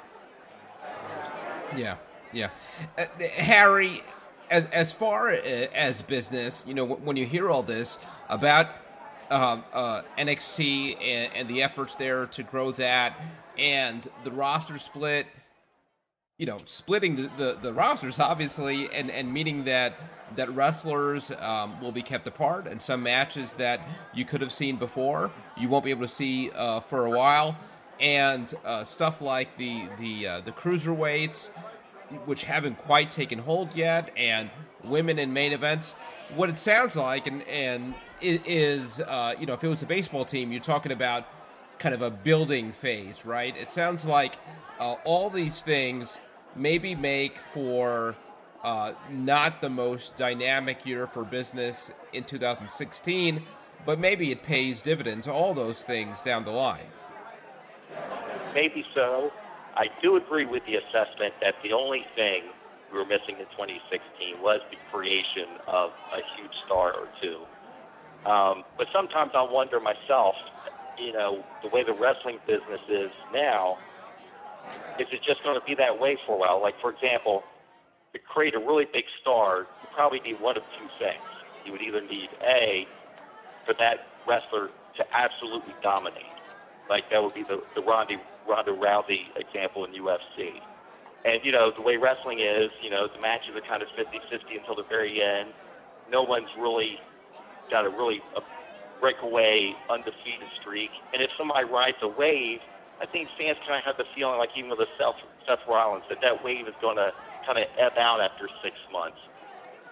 [1.75, 1.97] Yeah,
[2.33, 2.49] yeah.
[2.97, 4.03] Uh, Harry,
[4.49, 7.97] as as far as business, you know, when you hear all this
[8.29, 8.67] about
[9.31, 13.19] um, uh, NXT and, and, the efforts there to grow that,
[13.57, 15.25] and the roster split.
[16.37, 19.95] you know, splitting the, the, the, rosters, obviously, and, and meaning that
[20.35, 23.81] that wrestlers um, will be kept apart, and some matches that
[24.13, 27.57] you could have seen before you won't be able to see uh, for a while,
[27.99, 31.49] and uh, stuff like the the uh, the cruiserweights,
[32.25, 34.49] which haven't quite taken hold yet, and
[34.83, 35.93] women in main events.
[36.35, 40.25] What it sounds like, and and is uh, you know, if it was a baseball
[40.25, 41.25] team, you're talking about
[41.79, 43.55] kind of a building phase, right?
[43.57, 44.37] It sounds like
[44.79, 46.19] uh, all these things
[46.55, 48.15] maybe make for
[48.63, 53.43] uh, not the most dynamic year for business in 2016,
[53.85, 56.85] but maybe it pays dividends, all those things down the line.
[58.53, 59.31] Maybe so.
[59.75, 62.43] I do agree with the assessment that the only thing
[62.91, 67.39] we were missing in 2016 was the creation of a huge star or two.
[68.25, 70.35] Um, but sometimes I wonder myself,
[70.97, 73.77] you know, the way the wrestling business is now,
[74.99, 76.61] is it just going to be that way for a while?
[76.61, 77.43] Like, for example,
[78.13, 81.23] to create a really big star, you probably need one of two things.
[81.65, 82.87] You would either need A,
[83.65, 86.33] for that wrestler to absolutely dominate.
[86.89, 90.61] Like, that would be the, the Ronda, Ronda Rousey example in UFC.
[91.23, 94.19] And, you know, the way wrestling is, you know, the matches are kind of 50
[94.29, 95.49] 50 until the very end.
[96.09, 96.99] No one's really
[97.71, 98.41] got a really a
[98.99, 100.91] breakaway, undefeated streak.
[101.13, 102.59] And if somebody rides a wave,
[103.01, 105.15] I think fans kind of have the feeling, like even with the Seth,
[105.47, 107.11] Seth Rollins, that that wave is going to
[107.45, 109.23] kind of ebb out after six months.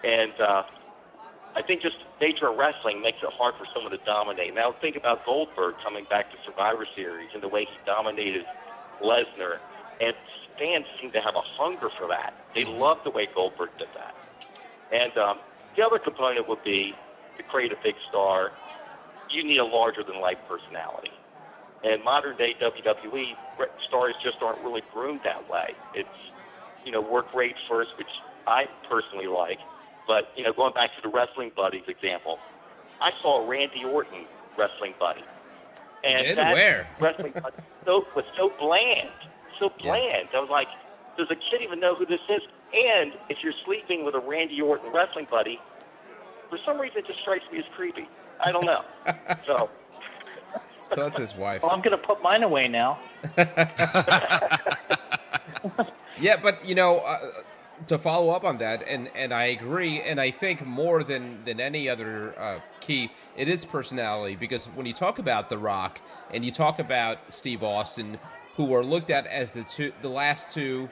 [0.04, 0.62] And uh,
[1.56, 4.54] I think just nature of wrestling makes it hard for someone to dominate.
[4.54, 8.44] Now think about Goldberg coming back to Survivor Series and the way he dominated
[9.02, 9.58] Lesnar.
[10.00, 10.14] And
[10.56, 12.32] fans seem to have a hunger for that.
[12.54, 14.14] They love the way Goldberg did that.
[14.92, 15.38] And um,
[15.76, 16.94] the other component would be
[17.40, 18.52] to create a big star,
[19.30, 21.10] you need a larger than life personality.
[21.82, 23.34] And modern day WWE
[23.88, 25.74] stars just aren't really groomed that way.
[25.94, 26.08] It's,
[26.84, 28.08] you know, work rate first, which
[28.46, 29.58] I personally like.
[30.06, 32.38] But, you know, going back to the wrestling buddies example,
[33.00, 34.26] I saw Randy Orton
[34.58, 35.24] wrestling buddy.
[36.04, 36.38] And Did?
[36.38, 36.88] that Where?
[37.00, 39.10] wrestling buddy so, was so bland.
[39.58, 40.28] So bland.
[40.32, 40.38] Yeah.
[40.38, 40.68] I was like,
[41.16, 42.42] does a kid even know who this is?
[42.74, 45.58] And if you're sleeping with a Randy Orton wrestling buddy,
[46.50, 48.08] for some reason it just strikes me as creepy.
[48.44, 48.82] I don't know.
[49.46, 49.70] so
[50.94, 51.62] so that's his wife.
[51.62, 52.98] Well, I'm going to put mine away now.
[56.20, 57.18] yeah, but you know, uh,
[57.86, 61.60] to follow up on that, and and I agree, and I think more than than
[61.60, 66.00] any other uh, key, it is personality because when you talk about The Rock
[66.32, 68.18] and you talk about Steve Austin,
[68.56, 70.88] who are looked at as the two, the last two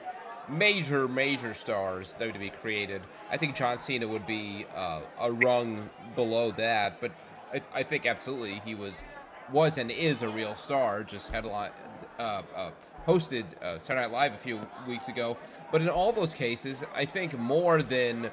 [0.47, 5.31] major major stars that to be created, I think John Cena would be uh, a
[5.31, 7.11] rung below that, but
[7.53, 9.03] I, I think absolutely he was
[9.51, 11.03] was and is a real star.
[11.03, 11.71] Just headline
[12.19, 12.71] uh, uh,
[13.07, 15.37] hosted uh, Saturday Night Live a few weeks ago.
[15.71, 18.31] But in all those cases, I think more than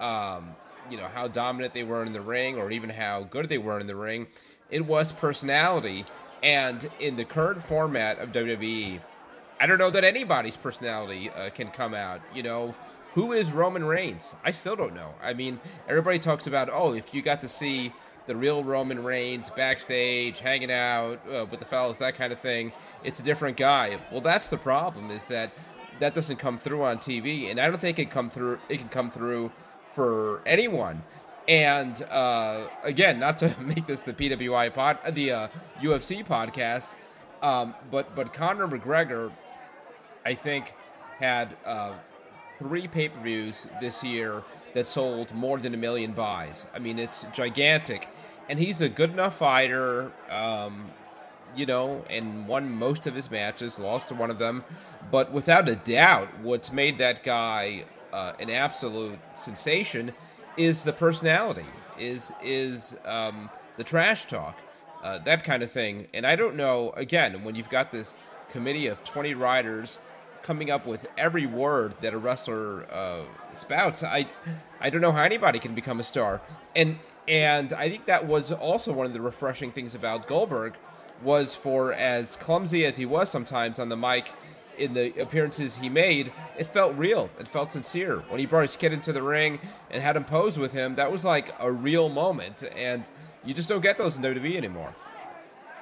[0.00, 0.54] um,
[0.90, 3.78] you know how dominant they were in the ring, or even how good they were
[3.80, 4.26] in the ring,
[4.70, 6.04] it was personality.
[6.42, 9.00] And in the current format of WWE,
[9.60, 12.20] I don't know that anybody's personality uh, can come out.
[12.32, 12.74] You know,
[13.14, 14.34] who is Roman Reigns?
[14.44, 15.14] I still don't know.
[15.22, 17.92] I mean, everybody talks about, oh, if you got to see
[18.28, 22.72] the real Roman Reigns backstage, hanging out uh, with the fellas, that kind of thing.
[23.02, 23.98] It's a different guy.
[24.12, 25.50] Well, that's the problem is that
[25.98, 28.58] that doesn't come through on TV, and I don't think it come through.
[28.68, 29.50] It can come through
[29.94, 31.02] for anyone.
[31.48, 35.48] And uh, again, not to make this the PWI pod, the uh,
[35.80, 36.92] UFC podcast,
[37.42, 39.32] um, but but Conor McGregor,
[40.24, 40.74] I think,
[41.18, 41.94] had uh,
[42.58, 44.42] three pay per views this year
[44.74, 46.66] that sold more than a million buys.
[46.74, 48.08] I mean, it's gigantic
[48.48, 50.12] and he's a good enough fighter.
[50.30, 50.90] Um,
[51.56, 54.64] you know, and won most of his matches, lost to one of them.
[55.10, 60.12] But without a doubt, what's made that guy uh, an absolute sensation
[60.56, 61.66] is the personality,
[61.98, 64.58] is is um, the trash talk,
[65.02, 66.06] uh, that kind of thing.
[66.12, 66.92] And I don't know.
[66.96, 68.16] Again, when you've got this
[68.50, 69.98] committee of twenty writers
[70.48, 73.20] coming up with every word that a wrestler uh,
[73.54, 74.26] spouts, I
[74.80, 76.40] I don't know how anybody can become a star.
[76.74, 80.72] And and I think that was also one of the refreshing things about Goldberg
[81.22, 84.30] was for as clumsy as he was sometimes on the mic
[84.78, 87.28] in the appearances he made, it felt real.
[87.38, 88.20] It felt sincere.
[88.30, 89.58] When he brought his kid into the ring
[89.90, 92.62] and had him pose with him, that was like a real moment.
[92.74, 93.04] And
[93.44, 94.94] you just don't get those in WWE anymore.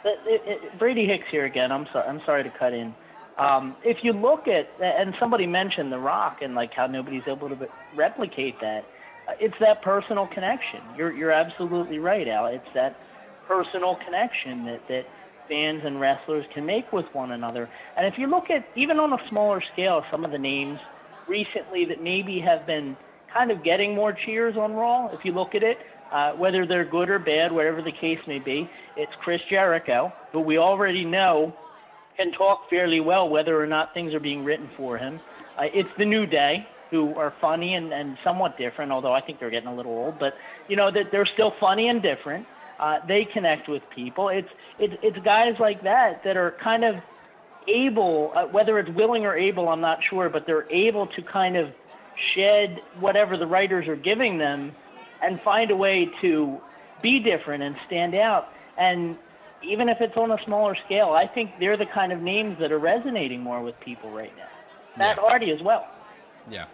[0.05, 1.71] It, it, Brady Hicks here again.
[1.71, 2.09] I'm sorry.
[2.09, 2.95] I'm sorry to cut in.
[3.39, 7.49] Um, if you look at and somebody mentioned The Rock and like how nobody's able
[7.51, 8.85] to replicate that
[9.41, 10.81] it's that personal connection.
[10.97, 12.47] You're you're absolutely right, Al.
[12.47, 12.97] It's that
[13.47, 15.05] personal connection that that
[15.49, 17.69] fans and wrestlers can make with one another.
[17.97, 20.79] And if you look at even on a smaller scale, some of the names
[21.29, 22.97] recently that maybe have been
[23.33, 25.79] kind of getting more cheers on Raw, if you look at it,
[26.13, 30.41] uh, whether they're good or bad, whatever the case may be, it's Chris Jericho, who
[30.41, 31.55] we already know
[32.17, 35.21] can talk fairly well whether or not things are being written for him.
[35.59, 39.41] Uh, it's the New Day, who are funny and, and somewhat different, although I think
[39.41, 40.35] they're getting a little old, but
[40.69, 42.47] you know that they're still funny and different.
[42.79, 44.29] Uh, they connect with people.
[44.29, 44.49] It's
[44.79, 46.97] it's it's guys like that that are kind of
[47.69, 51.57] able, uh, whether it's willing or able, I'm not sure, but they're able to kind
[51.57, 51.71] of
[52.35, 54.73] shed whatever the writers are giving them
[55.23, 56.61] and find a way to
[57.03, 58.49] be different and stand out.
[58.79, 59.17] And
[59.63, 62.73] even if it's on a smaller scale, I think they're the kind of names that
[62.73, 64.49] are resonating more with people right now.
[64.97, 65.23] Matt Yeah.
[65.23, 65.87] Hardy as well.
[66.51, 66.67] Yeah.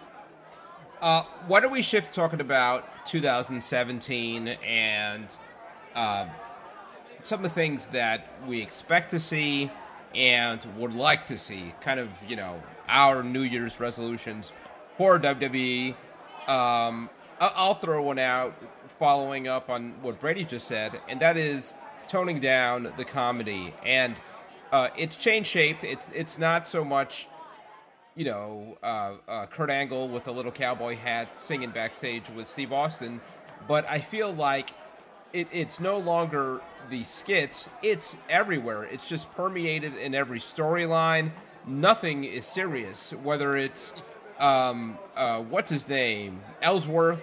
[1.00, 5.26] Uh, why don't we shift to talking about 2017 and
[5.94, 6.26] uh,
[7.24, 9.70] some of the things that we expect to see
[10.14, 11.74] and would like to see?
[11.80, 14.52] Kind of, you know, our New Year's resolutions
[14.96, 15.96] for WWE.
[16.46, 18.54] Um, I'll throw one out
[18.98, 21.74] following up on what Brady just said, and that is
[22.12, 23.74] toning down the comedy.
[23.84, 24.20] And
[24.70, 25.82] uh, it's change shaped.
[25.82, 27.26] It's it's not so much
[28.14, 32.70] you know, uh, uh, Kurt Angle with a little cowboy hat singing backstage with Steve
[32.70, 33.22] Austin,
[33.66, 34.72] but I feel like
[35.32, 38.84] it, it's no longer the skits, it's everywhere.
[38.84, 41.32] It's just permeated in every storyline.
[41.66, 43.94] Nothing is serious, whether it's,
[44.38, 47.22] um, uh, what's his name, Ellsworth,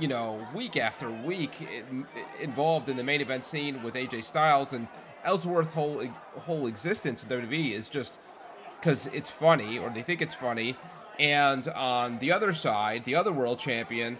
[0.00, 2.06] you know, week after week in,
[2.40, 4.88] involved in the main event scene with AJ Styles, and
[5.24, 6.04] Ellsworth's whole,
[6.40, 8.18] whole existence in WWE is just
[8.80, 10.76] because it's funny or they think it's funny.
[11.18, 14.18] And on the other side, the other world champion,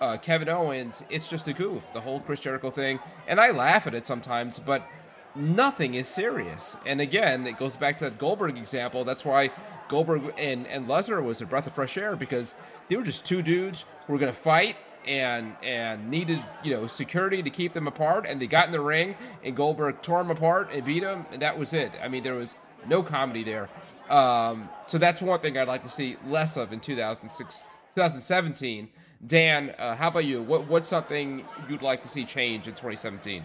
[0.00, 3.00] uh, Kevin Owens, it's just a goof, the whole Chris Jericho thing.
[3.26, 4.86] And I laugh at it sometimes, but
[5.34, 6.76] nothing is serious.
[6.86, 9.04] And again, it goes back to that Goldberg example.
[9.04, 9.50] That's why
[9.88, 12.54] Goldberg and, and Lesnar was a breath of fresh air because
[12.88, 16.86] they were just two dudes who were going to fight and and needed you know
[16.86, 20.30] security to keep them apart and they got in the ring and Goldberg tore them
[20.30, 21.92] apart and beat them and that was it.
[22.02, 22.56] I mean there was
[22.86, 23.68] no comedy there.
[24.08, 27.54] Um, so that's one thing I'd like to see less of in 2006,
[27.94, 28.88] 2017.
[29.26, 30.42] Dan, uh, how about you?
[30.42, 33.42] What, what's something you'd like to see change in 2017?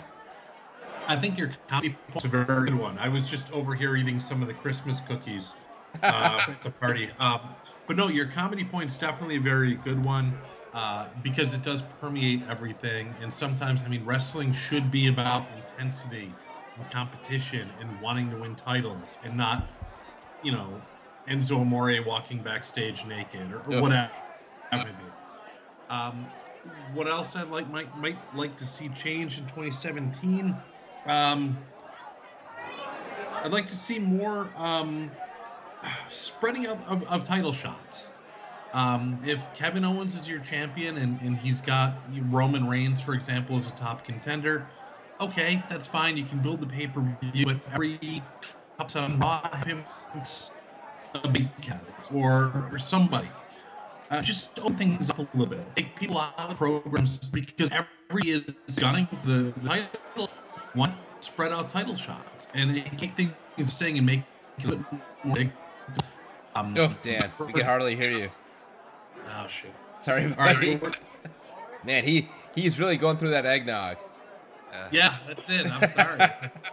[1.07, 2.97] I think your comedy point's a very good one.
[2.97, 5.55] I was just over here eating some of the Christmas cookies
[6.01, 7.09] uh, at the party.
[7.19, 7.41] Um,
[7.87, 10.37] but no, your comedy point's definitely a very good one
[10.73, 13.15] uh, because it does permeate everything.
[13.21, 16.39] And sometimes, I mean, wrestling should be about intensity
[16.75, 19.69] and competition and wanting to win titles and not,
[20.41, 20.83] you know,
[21.29, 24.11] Enzo Amore walking backstage naked or, or whatever.
[25.89, 26.31] Um,
[26.91, 30.61] what else I'd like might might like to see change in 2017?
[31.05, 31.67] Um,
[33.43, 35.17] I'd like to see more um,
[36.09, 38.11] spreading of, of, of title shots.
[38.73, 43.55] Um, if Kevin Owens is your champion and, and he's got Roman Reigns, for example,
[43.57, 44.69] as a top contender,
[45.21, 46.17] okay, that's fine.
[46.17, 48.25] You can build the pay per view, but every
[48.79, 49.85] up on Raw, him
[51.13, 53.29] a big catalyst or, or somebody.
[54.09, 55.73] Uh, just open things up a little bit.
[55.75, 60.29] Take people out of the programs because every is gunning for the, the title.
[60.73, 64.25] One spread out title shots and keep things staying and make
[64.57, 64.79] it
[65.23, 65.37] more.
[66.55, 68.29] Um, Oh, Dan, we can hardly hear you.
[69.29, 69.71] Oh shit!
[70.01, 70.79] Sorry, buddy.
[71.83, 73.97] Man, he he's really going through that eggnog.
[74.91, 75.65] yeah, that's it.
[75.69, 76.19] I'm sorry.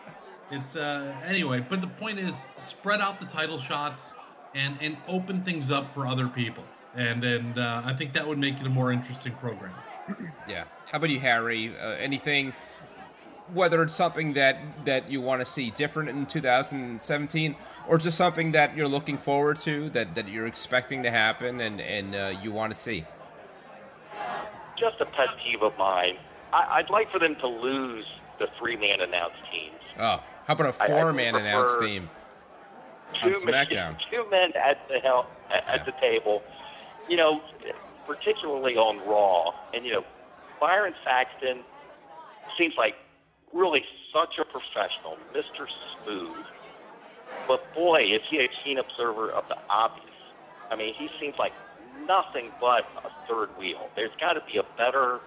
[0.50, 4.14] it's uh, anyway, but the point is, spread out the title shots
[4.54, 8.38] and and open things up for other people, and and uh, I think that would
[8.38, 9.74] make it a more interesting program.
[10.48, 10.64] Yeah.
[10.90, 11.76] How about you, Harry?
[11.78, 12.52] Uh, anything,
[13.52, 17.56] whether it's something that that you want to see different in 2017,
[17.88, 21.80] or just something that you're looking forward to, that that you're expecting to happen, and
[21.80, 23.04] and uh, you want to see.
[24.78, 26.16] Just a pet peeve of mine.
[26.52, 28.06] I, I'd like for them to lose
[28.38, 29.74] the three-man announced teams.
[29.98, 32.08] Oh, how about a four-man prefer- announced team?
[33.22, 33.96] On two men, SmackDown.
[34.10, 35.84] two men at the hel- at Yeah.
[35.84, 36.42] the table.
[37.08, 37.40] You know,
[38.06, 40.04] particularly on Raw, and you know,
[40.60, 41.60] Byron Saxton
[42.56, 42.94] seems like
[43.52, 45.66] really such a professional, Mr.
[46.02, 46.46] Smooth.
[47.46, 50.06] But boy, is he a keen observer of the obvious.
[50.70, 51.52] I mean, he seems like
[52.06, 53.88] nothing but a third wheel.
[53.96, 55.20] There's got to be a better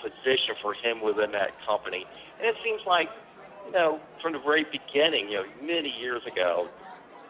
[0.00, 2.06] position for him within that company.
[2.38, 3.08] And it seems like,
[3.66, 6.68] you know, from the very beginning, you know, many years ago,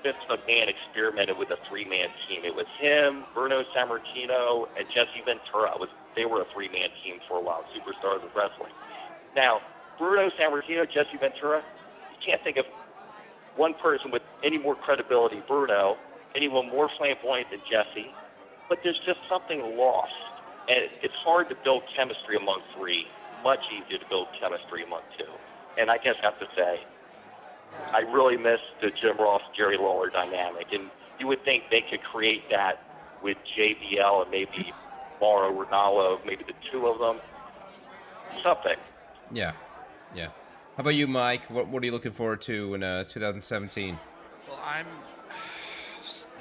[0.02, 2.44] Vince McMahon experimented with a three-man team.
[2.44, 5.72] It was him, Bruno Sammartino, and Jesse Ventura.
[5.74, 8.72] It was they were a three-man team for a while, superstars of wrestling.
[9.34, 9.60] Now,
[9.98, 11.62] Bruno Sammartino, Jesse Ventura,
[12.10, 12.64] you can't think of
[13.56, 15.96] one person with any more credibility, Bruno,
[16.34, 18.10] anyone more flamboyant than Jesse,
[18.68, 20.12] but there's just something lost.
[20.68, 23.06] And it's hard to build chemistry among three,
[23.42, 25.30] much easier to build chemistry among two.
[25.78, 26.80] And I just have to say,
[27.92, 30.68] I really miss the Jim Ross Jerry Lawler dynamic.
[30.72, 32.82] And you would think they could create that
[33.22, 34.72] with JBL and maybe
[35.20, 37.20] Mauro Ranallo, maybe the two of them.
[38.42, 38.76] Something.
[39.32, 39.52] Yeah,
[40.14, 40.28] yeah.
[40.76, 41.48] How about you, Mike?
[41.50, 43.98] What What are you looking forward to in uh, 2017?
[44.48, 44.86] Well, I'm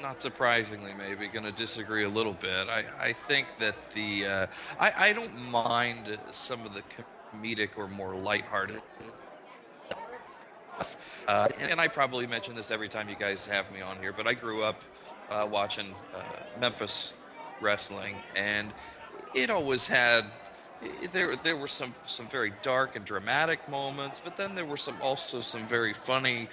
[0.01, 2.67] not surprisingly maybe going to disagree a little bit.
[2.67, 4.47] I, I think that the uh,
[4.79, 6.83] I, I don't mind some of the
[7.33, 8.81] comedic or more lighthearted.
[11.27, 14.27] Uh, and, I probably mention this every time you guys have me on here, but
[14.27, 14.81] I grew up
[15.29, 16.21] uh, watching uh,
[16.59, 17.13] Memphis
[17.61, 18.73] wrestling, and
[19.33, 20.25] it always had
[21.11, 24.95] there there were some some very dark and dramatic moments, but then there were some
[25.01, 26.49] also some very funny,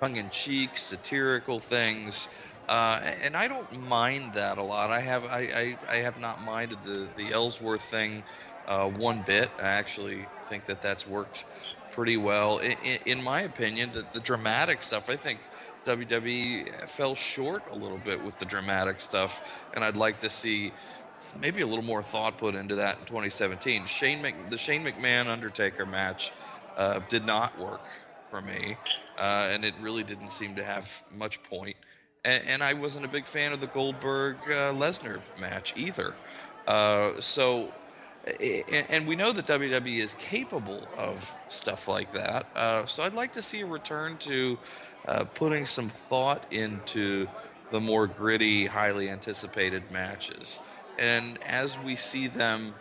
[0.00, 2.28] tongue-in-cheek, satirical things.
[2.68, 4.90] Uh, and I don't mind that a lot.
[4.90, 8.22] I have I, I, I have not minded the the Ellsworth thing
[8.66, 9.50] uh, one bit.
[9.58, 11.44] I actually think that that's worked
[11.90, 12.58] pretty well.
[12.58, 15.40] In, in my opinion, the, the dramatic stuff, I think
[15.84, 19.42] WWE fell short a little bit with the dramatic stuff,
[19.74, 20.72] and I'd like to see
[21.40, 23.86] maybe a little more thought put into that in 2017.
[23.86, 26.32] Shane Mc, the Shane McMahon Undertaker match
[26.76, 27.82] uh, did not work
[28.30, 28.76] for me,
[29.18, 31.76] uh, and it really didn't seem to have much point.
[32.24, 36.14] And, and I wasn't a big fan of the Goldberg uh, Lesnar match either.
[36.66, 37.72] Uh, so
[38.24, 42.46] and we know that WWE is capable of stuff like that.
[42.54, 44.58] Uh, so I'd like to see a return to
[45.06, 47.26] uh, putting some thought into
[47.72, 50.60] the more gritty, highly anticipated matches.
[51.02, 52.72] And as we see them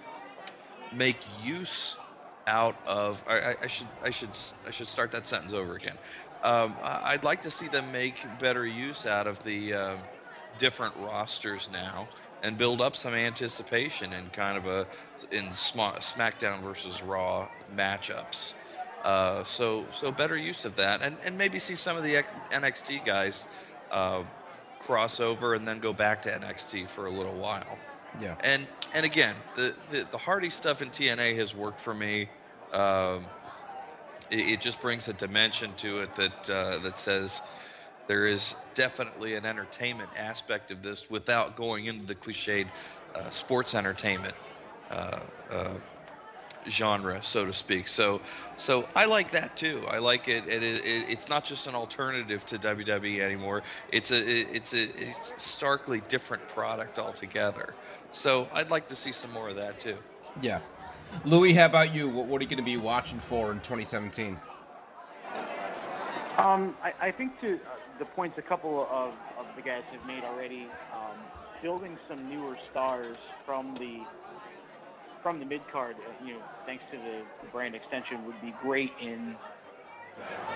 [0.93, 1.97] make use
[2.45, 4.29] out of, I, I should, I should,
[4.67, 5.97] I should start that sentence over again.
[6.43, 9.95] Um, I'd like to see them make better use out of the uh,
[10.59, 12.07] different rosters now
[12.43, 14.85] and build up some anticipation in kind of a
[15.31, 18.53] in SmackDown versus Raw matchups.
[19.03, 23.03] Uh, so so better use of that, and and maybe see some of the NXT
[23.03, 23.47] guys
[23.91, 24.23] uh,
[24.79, 27.77] cross over and then go back to NXT for a little while.
[28.19, 28.35] Yeah.
[28.41, 32.29] And and again, the the, the Hardy stuff in TNA has worked for me.
[32.73, 33.25] Um,
[34.29, 37.41] it, it, just brings a dimension to it that uh, that says
[38.07, 42.67] there is definitely an entertainment aspect of this without going into the cliched
[43.15, 44.35] uh, sports entertainment
[44.89, 45.73] uh, uh,
[46.69, 47.87] genre, so to speak.
[47.87, 48.21] So,
[48.57, 49.83] so I like that too.
[49.89, 50.47] I like it.
[50.47, 53.63] it, it it's not just an alternative to WWE anymore.
[53.91, 54.19] It's a
[54.55, 57.73] it's a it's a starkly different product altogether.
[58.11, 59.97] So I'd like to see some more of that too.
[60.41, 60.59] Yeah,
[61.25, 62.09] Louis, how about you?
[62.09, 64.39] What, what are you going to be watching for in 2017?
[66.37, 67.57] Um, I, I think to uh,
[67.99, 71.17] the points a couple of, of the guys have made already, um,
[71.61, 74.01] building some newer stars from the
[75.21, 78.55] from the mid card, uh, you know, thanks to the, the brand extension, would be
[78.59, 79.35] great in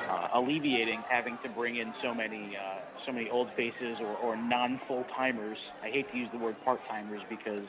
[0.09, 4.35] uh, alleviating having to bring in so many uh, so many old faces or, or
[4.35, 5.57] non full timers.
[5.83, 7.67] I hate to use the word part timers because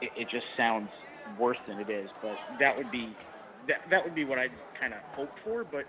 [0.00, 0.88] it, it, just sounds
[1.38, 2.10] worse than it is.
[2.22, 3.14] But that would be
[3.66, 5.64] that, that would be what I'd kind of hope for.
[5.64, 5.84] But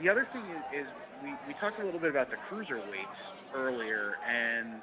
[0.00, 0.86] the other thing is, is
[1.22, 4.82] we, we talked a little bit about the cruiserweights earlier, and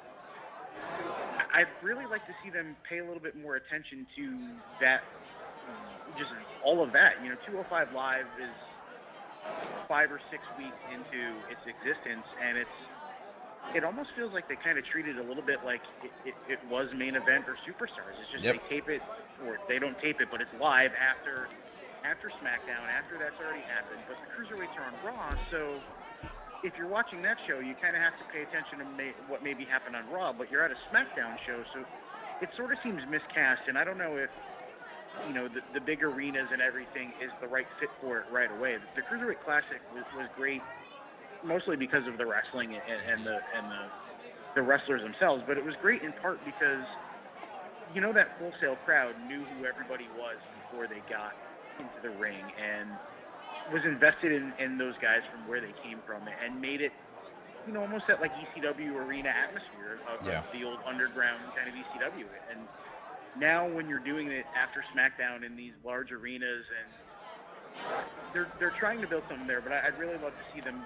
[1.54, 4.24] I'd really like to see them pay a little bit more attention to
[4.80, 5.00] that,
[6.18, 6.30] just
[6.64, 7.22] all of that.
[7.22, 8.52] You know, 205 Live is
[9.88, 12.78] five or six weeks into its existence, and it's
[13.74, 16.34] it almost feels like they kind of treat it a little bit like it, it,
[16.46, 18.14] it was main event or superstars.
[18.22, 18.56] It's just yep.
[18.62, 19.02] they tape it,
[19.42, 21.50] or they don't tape it, but it's live after
[22.06, 23.98] after SmackDown, after that's already happened.
[24.06, 25.82] But the cruiserweights are on Raw, so
[26.62, 29.42] if you're watching that show, you kind of have to pay attention to may, what
[29.42, 31.84] maybe happened on Raw, but you're at a SmackDown show, so
[32.40, 33.62] it sort of seems miscast.
[33.68, 34.30] And I don't know if
[35.26, 38.50] you know the, the big arenas and everything is the right fit for it right
[38.50, 38.76] away.
[38.76, 40.62] The, the Cruiserweight Classic was, was great,
[41.44, 43.82] mostly because of the wrestling and, and the and the
[44.56, 46.84] the wrestlers themselves, but it was great in part because
[47.94, 51.32] you know that Full Sail crowd knew who everybody was before they got
[51.78, 52.88] into the ring and
[53.72, 56.92] was invested in, in those guys from where they came from and made it,
[57.66, 60.40] you know, almost that like ECW arena atmosphere of, yeah.
[60.40, 62.26] of the old underground kind of ECW.
[62.50, 62.62] And
[63.38, 66.88] now when you're doing it after SmackDown in these large arenas and
[68.32, 70.84] they're they're trying to build something there, but I, would really love to see them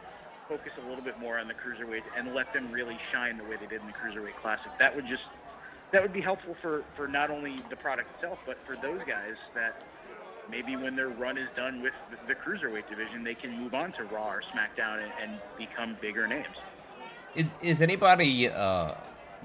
[0.48, 3.56] focus a little bit more on the cruiserweight and let them really shine the way
[3.60, 4.72] they did in the cruiserweight classic.
[4.78, 5.22] That would just
[5.92, 9.36] that would be helpful for for not only the product itself, but for those guys
[9.54, 9.82] that
[10.50, 13.92] maybe when their run is done with the, the cruiserweight division, they can move on
[13.92, 16.56] to Raw or SmackDown and, and become bigger names.
[17.34, 18.94] Is is anybody uh,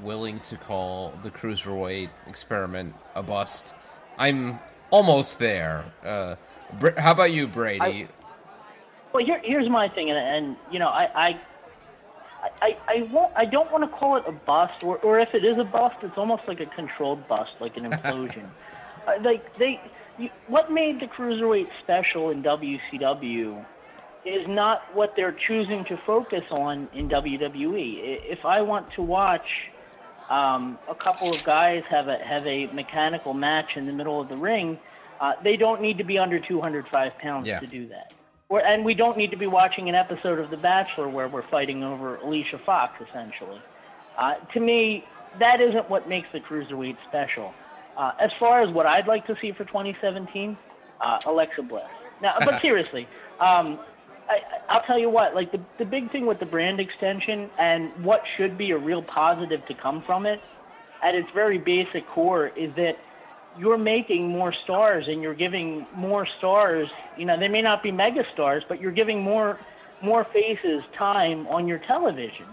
[0.01, 3.73] willing to call the cruiserweight experiment a bust?
[4.17, 4.59] I'm
[4.91, 5.85] almost there.
[6.03, 6.35] Uh,
[6.97, 7.81] how about you, Brady?
[7.81, 8.07] I-
[9.13, 11.39] Well, here, here's my thing, and, and you know, I, I,
[12.61, 15.43] I, I won't, I don't want to call it a bust, or, or if it
[15.45, 18.45] is a bust, it's almost like a controlled bust, like an implosion.
[19.07, 19.79] uh, like they,
[20.17, 23.65] you, what made the cruiserweight special in WCW
[24.25, 28.19] is not what they're choosing to focus on in WWE.
[28.29, 29.47] If I want to watch
[30.29, 34.27] um, a couple of guys have a have a mechanical match in the middle of
[34.29, 34.79] the ring,
[35.21, 37.59] uh, they don't need to be under 205 pounds Yeah.
[37.59, 38.13] to do that.
[38.49, 41.47] Or, and we don't need to be watching an episode of The Bachelor where we're
[41.49, 43.59] fighting over Alicia Fox, essentially.
[44.17, 45.03] Uh, to me,
[45.39, 47.53] that isn't what makes the cruiserweight special.
[47.97, 50.55] Uh, as far as what I'd like to see for 2017,
[51.01, 51.85] uh, Alexa Bliss.
[52.21, 53.07] Now, but seriously,
[53.39, 53.79] um,
[54.29, 55.35] I, I'll tell you what.
[55.35, 59.01] Like the the big thing with the brand extension and what should be a real
[59.01, 60.41] positive to come from it,
[61.03, 62.97] at its very basic core, is that
[63.57, 66.89] you're making more stars and you're giving more stars.
[67.17, 69.59] You know, they may not be mega stars, but you're giving more
[70.01, 72.45] more faces time on your television.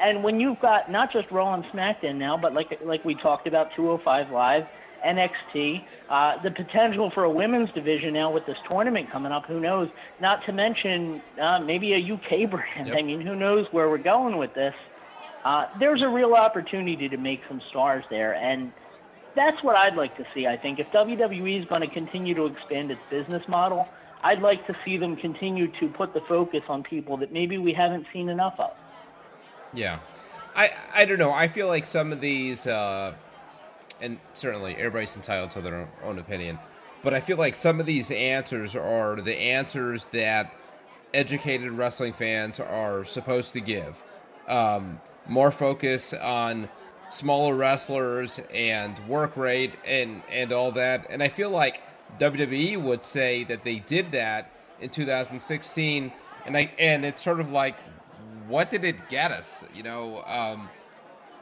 [0.00, 3.46] And when you've got not just Raw and SmackDown now, but like like we talked
[3.46, 4.64] about 205 Live,
[5.04, 9.46] NXT, uh, the potential for a women's division now with this tournament coming up.
[9.46, 9.88] Who knows?
[10.20, 12.88] Not to mention uh, maybe a UK brand.
[12.88, 12.96] Yep.
[12.96, 14.74] I mean, who knows where we're going with this?
[15.44, 18.72] Uh, there's a real opportunity to make some stars there, and
[19.36, 20.46] that's what I'd like to see.
[20.46, 23.86] I think if WWE is going to continue to expand its business model,
[24.22, 27.74] I'd like to see them continue to put the focus on people that maybe we
[27.74, 28.70] haven't seen enough of.
[29.74, 29.98] Yeah,
[30.56, 31.32] I I don't know.
[31.32, 33.14] I feel like some of these, uh,
[34.00, 36.58] and certainly everybody's entitled to their own, opinion,
[37.02, 40.54] but I feel like some of these answers are the answers that
[41.12, 44.02] educated wrestling fans are supposed to give.
[44.48, 46.68] Um, more focus on
[47.10, 51.06] smaller wrestlers and work rate and and all that.
[51.08, 51.80] And I feel like
[52.18, 56.12] WWE would say that they did that in 2016,
[56.46, 57.76] and I and it's sort of like,
[58.48, 59.64] what did it get us?
[59.74, 60.22] You know.
[60.24, 60.68] Um,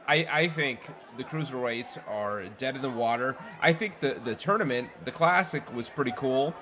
[0.07, 0.79] I, I think
[1.17, 3.35] the cruiserweights are dead in the water.
[3.61, 6.53] I think the, the tournament, the classic, was pretty cool,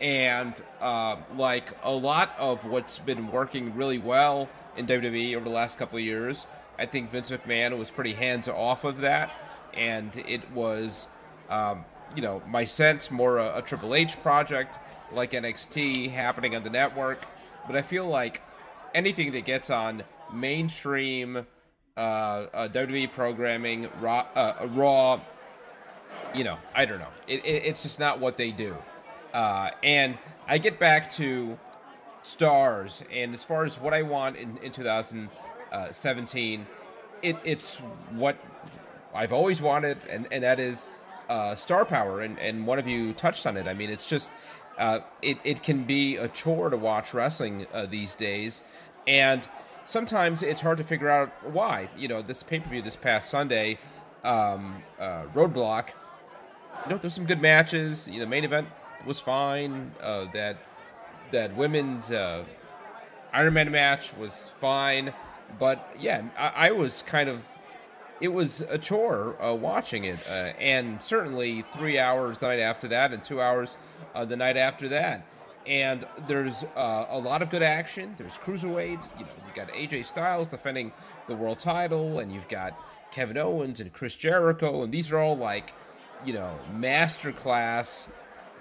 [0.00, 5.50] and uh, like a lot of what's been working really well in WWE over the
[5.50, 6.46] last couple of years.
[6.78, 9.30] I think Vince McMahon was pretty hands off of that,
[9.74, 11.08] and it was,
[11.48, 11.84] um,
[12.14, 14.76] you know, my sense more a, a Triple H project
[15.12, 17.24] like NXT happening on the network.
[17.66, 18.42] But I feel like
[18.94, 21.46] anything that gets on mainstream
[22.00, 25.20] uh, uh, WWE programming, raw, uh, raw,
[26.34, 27.10] you know, I don't know.
[27.28, 28.74] It, it, it's just not what they do.
[29.34, 30.16] Uh, and
[30.48, 31.58] I get back to
[32.22, 36.66] stars, and as far as what I want in, in 2017,
[37.20, 37.76] it, it's
[38.12, 38.38] what
[39.14, 40.86] I've always wanted, and, and that is
[41.28, 42.22] uh, star power.
[42.22, 43.68] And, and one of you touched on it.
[43.68, 44.30] I mean, it's just,
[44.78, 48.62] uh, it, it can be a chore to watch wrestling uh, these days.
[49.06, 49.46] And
[49.90, 51.90] sometimes it's hard to figure out why.
[51.96, 53.78] You know, this pay per view this past Sunday,
[54.24, 55.88] um, uh, Roadblock,
[56.84, 58.08] you know, there's some good matches.
[58.08, 58.68] You know, the main event
[59.06, 59.92] was fine.
[60.00, 60.58] Uh, that
[61.32, 62.44] that women's uh,
[63.32, 65.12] Iron Man match was fine,
[65.58, 67.48] but yeah, I, I was kind of.
[68.20, 72.86] It was a chore uh, watching it, uh, and certainly three hours the night after
[72.88, 73.78] that, and two hours
[74.14, 75.26] uh, the night after that.
[75.70, 78.16] And there's uh, a lot of good action.
[78.18, 79.16] There's cruiserweights.
[79.16, 80.92] You know, you've got AJ Styles defending
[81.28, 82.76] the world title, and you've got
[83.12, 85.72] Kevin Owens and Chris Jericho, and these are all like,
[86.24, 88.08] you know, masterclass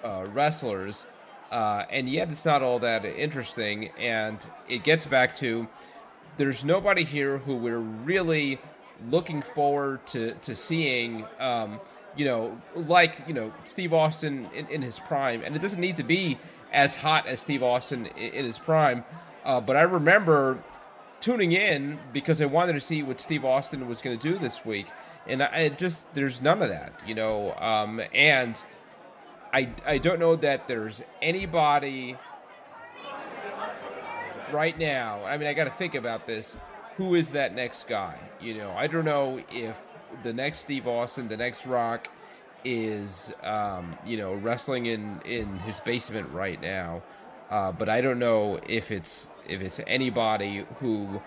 [0.04, 1.08] uh, wrestlers,
[1.52, 3.90] uh, and yet it's not all that interesting.
[3.98, 4.38] And
[4.68, 5.68] it gets back to
[6.38, 8.60] there's nobody here who we're really
[9.10, 11.26] looking forward to to seeing.
[11.40, 11.80] Um,
[12.16, 15.96] you know, like you know Steve Austin in, in his prime, and it doesn't need
[15.96, 16.38] to be
[16.72, 19.04] as hot as Steve Austin in, his prime.
[19.44, 20.60] Uh, but I remember
[21.20, 24.66] tuning in because I wanted to see what Steve Austin was going to do this
[24.66, 24.88] week,
[25.28, 27.54] and I just there's none of that, you know.
[27.56, 28.62] Um, and
[29.54, 32.18] I I don't know that there's anybody
[34.52, 35.24] right now.
[35.26, 36.58] I mean, I got to think about this.
[36.98, 38.20] Who is that next guy?
[38.42, 39.78] You know, I don't know if
[40.24, 42.10] the next Steve Austin, the next Rock,
[42.64, 47.02] is um, you know wrestling in in his basement right now.
[47.50, 51.22] Uh, but I don't know if it's if it's anybody who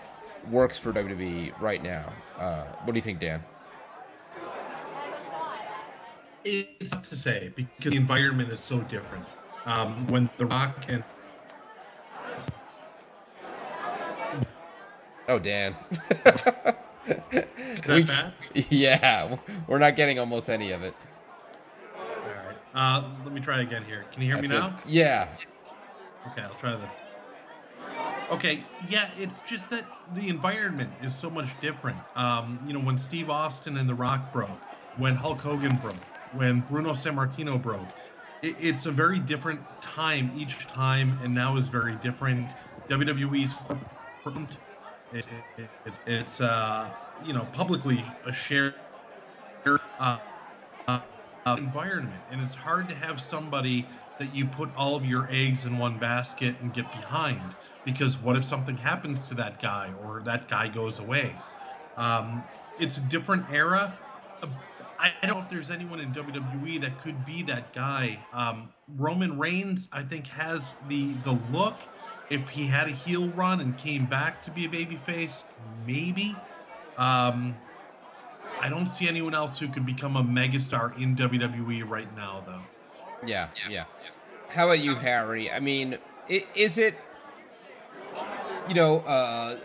[0.49, 2.13] works for WWE right now.
[2.37, 3.43] Uh, what do you think, Dan?
[6.45, 9.25] It's tough to say because the environment is so different.
[9.65, 11.03] Um, when The Rock and
[15.29, 15.75] Oh, Dan.
[15.91, 18.65] is that We-?
[18.69, 20.93] Yeah, we're not getting almost any of it.
[22.73, 24.05] Uh, let me try again here.
[24.11, 24.73] Can you hear I me now?
[24.85, 25.27] Yeah.
[26.31, 26.99] Okay, I'll try this.
[28.31, 31.99] Okay, yeah, it's just that the environment is so much different.
[32.15, 34.61] Um, you know, when Steve Austin and The Rock broke,
[34.97, 35.97] when Hulk Hogan broke,
[36.31, 37.89] when Bruno Sammartino broke,
[38.41, 42.55] it, it's a very different time each time, and now is very different.
[42.89, 44.57] WWE's corporate,
[45.11, 48.73] it, it, it's it's uh, you know publicly a shared
[49.99, 50.17] uh,
[51.45, 53.89] uh, environment, and it's hard to have somebody
[54.19, 58.35] that you put all of your eggs in one basket and get behind because what
[58.37, 61.43] if something happens to that guy or that guy goes away
[61.97, 63.99] um, it's a different era
[64.41, 64.47] Uh,
[64.99, 68.25] I I don't know if there's anyone in WWE that could be that guy.
[68.31, 71.87] Um, Roman Reigns, I think, has the the look.
[72.29, 76.47] If he had a heel run and came back to be a babyface, maybe.
[76.97, 77.61] Um,
[78.63, 82.61] I don't see anyone else who could become a megastar in WWE right now, though.
[83.27, 83.83] Yeah, yeah.
[84.47, 85.51] How about you, Harry?
[85.51, 85.97] I mean,
[86.29, 86.95] is it,
[88.69, 89.57] you know, uh,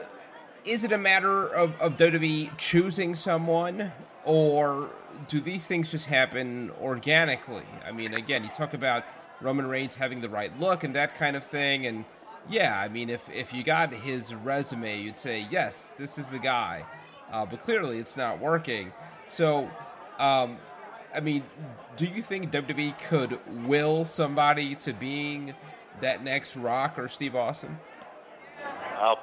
[0.64, 3.92] is it a matter of, of WWE choosing someone,
[4.24, 4.90] or
[5.28, 7.66] do these things just happen organically?
[7.86, 9.04] I mean, again, you talk about
[9.40, 12.04] Roman Reigns having the right look and that kind of thing, and
[12.50, 16.40] yeah, I mean, if if you got his resume, you'd say yes, this is the
[16.40, 16.84] guy,
[17.32, 18.92] uh, but clearly it's not working.
[19.28, 19.70] So,
[20.18, 20.58] um,
[21.14, 21.44] I mean,
[21.96, 25.54] do you think WWE could will somebody to being
[26.00, 27.78] that next Rock or Steve Austin?
[28.98, 29.14] Uh,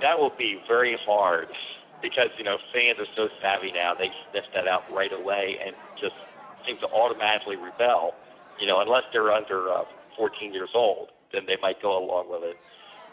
[0.00, 1.48] that will be very hard
[2.00, 5.74] because you know fans are so savvy now; they sniff that out right away and
[6.00, 6.14] just
[6.66, 8.14] seem to automatically rebel.
[8.60, 9.84] You know, unless they're under uh,
[10.16, 12.56] 14 years old, then they might go along with it.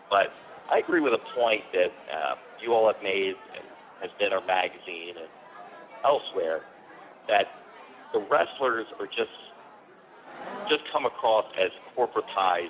[0.09, 0.34] But
[0.70, 2.36] I agree with a point that uh,
[2.66, 3.63] you all have made and
[4.01, 5.30] has been our magazine and
[6.03, 6.61] elsewhere
[7.28, 7.45] that
[8.11, 9.32] the wrestlers are just
[10.68, 12.70] just come across as corporatized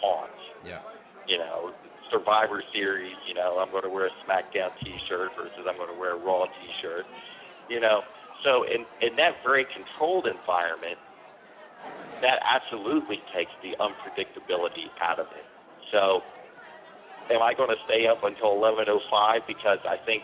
[0.00, 0.30] pawns
[0.64, 0.80] Yeah.
[1.26, 1.72] you know,
[2.10, 5.98] Survivor Series, you know, I'm going to wear a SmackDown T-shirt versus I'm going to
[5.98, 7.06] wear a Raw T-shirt,
[7.70, 8.02] you know.
[8.44, 10.98] So in in that very controlled environment,
[12.20, 15.46] that absolutely takes the unpredictability out of it.
[15.90, 16.22] So,
[17.32, 20.22] am I going to stay up until 11:05 because I think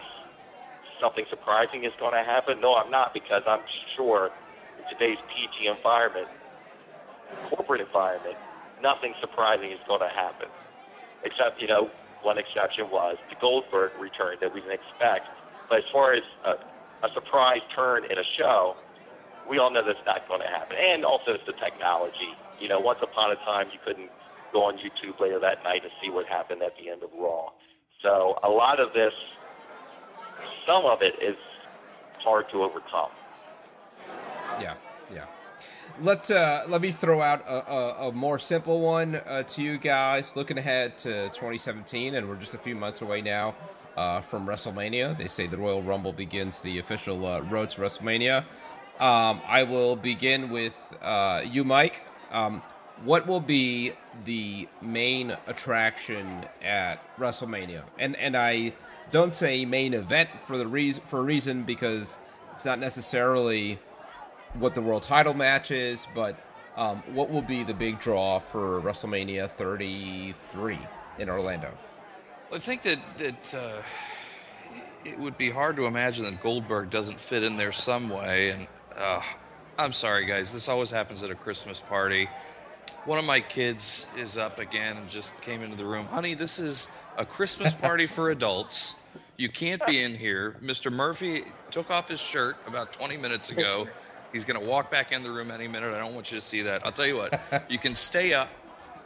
[1.00, 2.60] something surprising is going to happen?
[2.60, 3.62] No, I'm not because I'm
[3.96, 4.30] sure
[4.78, 6.28] in today's PG environment,
[7.50, 8.36] corporate environment,
[8.82, 10.48] nothing surprising is going to happen
[11.24, 11.90] except you know
[12.22, 15.26] one exception was the Goldberg return that we didn't expect.
[15.68, 16.52] But as far as a,
[17.06, 18.74] a surprise turn in a show,
[19.48, 20.76] we all know that's not going to happen.
[20.76, 22.34] And also it's the technology.
[22.60, 24.10] You know, once upon a time you couldn't
[24.52, 27.50] go on YouTube later that night and see what happened at the end of Raw.
[28.02, 29.12] So a lot of this,
[30.66, 31.36] some of it is
[32.22, 33.10] hard to overcome.
[34.60, 34.74] Yeah,
[35.12, 35.24] yeah.
[36.00, 39.78] Let's uh, let me throw out a, a, a more simple one uh, to you
[39.78, 40.32] guys.
[40.36, 43.56] Looking ahead to 2017, and we're just a few months away now
[43.96, 45.18] uh, from WrestleMania.
[45.18, 48.44] They say the Royal Rumble begins the official uh, road to WrestleMania.
[49.00, 52.02] Um, I will begin with uh, you, Mike.
[52.30, 52.62] Um,
[53.04, 53.92] what will be
[54.24, 57.84] the main attraction at WrestleMania?
[57.98, 58.72] And and I
[59.10, 62.18] don't say main event for the reason for a reason because
[62.54, 63.78] it's not necessarily
[64.54, 66.36] what the world title match is, but
[66.76, 70.78] um, what will be the big draw for WrestleMania 33
[71.18, 71.72] in Orlando?
[72.52, 73.82] I think that that uh,
[75.04, 78.50] it would be hard to imagine that Goldberg doesn't fit in there some way.
[78.50, 79.22] And uh,
[79.78, 82.28] I'm sorry, guys, this always happens at a Christmas party.
[83.08, 86.04] One of my kids is up again and just came into the room.
[86.08, 88.96] Honey, this is a Christmas party for adults.
[89.38, 90.56] You can't be in here.
[90.62, 90.92] Mr.
[90.92, 93.88] Murphy took off his shirt about 20 minutes ago.
[94.30, 95.94] He's going to walk back in the room any minute.
[95.94, 96.84] I don't want you to see that.
[96.84, 97.40] I'll tell you what,
[97.70, 98.50] you can stay up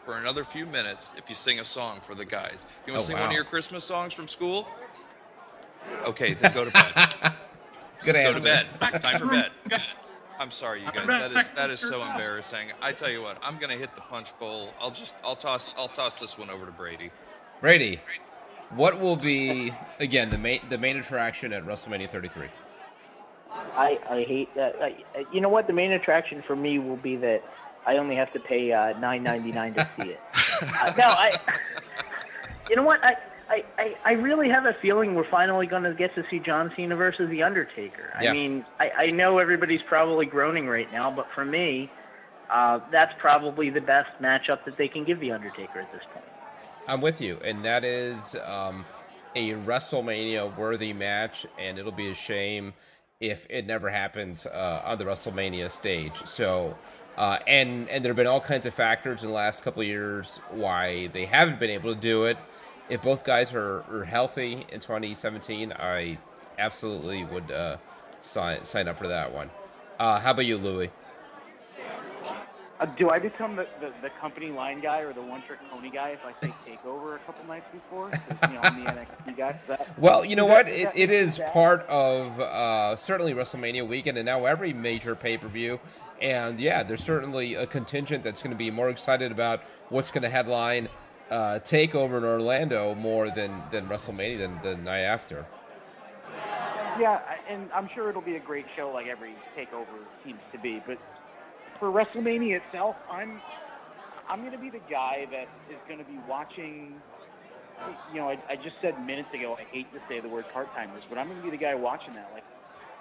[0.05, 2.67] for another few minutes if you sing a song for the guys.
[2.89, 4.67] You want Oh, to sing one of your Christmas songs from school?
[6.07, 7.15] Okay, then go to bed.
[8.05, 8.33] Good answer.
[8.33, 8.67] go to bed.
[8.83, 9.53] It's time for bed.
[10.43, 10.45] Yes.
[10.45, 11.07] I'm sorry, you guys.
[11.07, 12.69] back- That is back to that the is so embarrassing.
[12.81, 14.73] I tell you what, I'm gonna hit the punch bowl.
[14.81, 17.11] I'll just I'll toss I'll toss this one over to Brady.
[17.61, 18.01] Brady,
[18.71, 22.47] what will be again the main the main attraction at WrestleMania 33?
[23.77, 24.77] I, I hate that.
[24.81, 24.97] I,
[25.33, 25.67] you know what?
[25.67, 27.43] The main attraction for me will be that
[27.87, 30.21] I only have to pay uh, nine ninety nine to see it.
[30.81, 31.35] uh, no, I.
[32.71, 33.05] You know what?
[33.05, 33.17] I,
[33.53, 36.73] I, I, I really have a feeling we're finally going to get to see John
[36.75, 38.11] Cena versus The Undertaker.
[38.21, 38.31] Yeah.
[38.31, 41.91] I mean, I, I know everybody's probably groaning right now, but for me,
[42.51, 46.25] uh, that's probably the best matchup that they can give the Undertaker at this point.
[46.89, 48.87] I'm with you, and that is um,
[49.37, 52.73] a WrestleMania worthy match, and it'll be a shame
[53.21, 56.23] if it never happens uh, on the WrestleMania stage.
[56.25, 56.77] So,
[57.19, 59.89] uh, and and there have been all kinds of factors in the last couple of
[59.89, 62.39] years why they haven't been able to do it.
[62.89, 66.19] If both guys are, are healthy in 2017, I
[66.59, 67.77] absolutely would uh,
[68.21, 69.51] sign sign up for that one.
[69.99, 70.91] Uh, how about you, Louie?
[72.81, 75.89] Uh, do I become the, the, the company line guy or the one trick pony
[75.89, 78.11] guy if I say takeover a couple nights before?
[78.49, 79.61] You know, I'm the NXT guy.
[79.69, 80.67] That- Well, you know what?
[80.67, 85.15] that- It, that- it is part of uh, certainly WrestleMania weekend, and now every major
[85.15, 85.79] pay per view.
[86.21, 90.23] And yeah, there's certainly a contingent that's going to be more excited about what's going
[90.23, 90.89] to headline
[91.33, 95.47] uh, Takeover in Orlando more than than WrestleMania than the night after.
[97.01, 99.87] Yeah, and I'm sure it'll be a great show like every takeover
[100.25, 100.83] seems to be.
[100.87, 100.99] But
[101.81, 103.41] for WrestleMania itself, I'm
[104.29, 106.95] I'm going to be the guy that is going to be watching.
[108.13, 109.57] You know, I, I just said minutes ago.
[109.59, 111.75] I hate to say the word part timers, but I'm going to be the guy
[111.75, 112.31] watching that.
[112.33, 112.45] Like,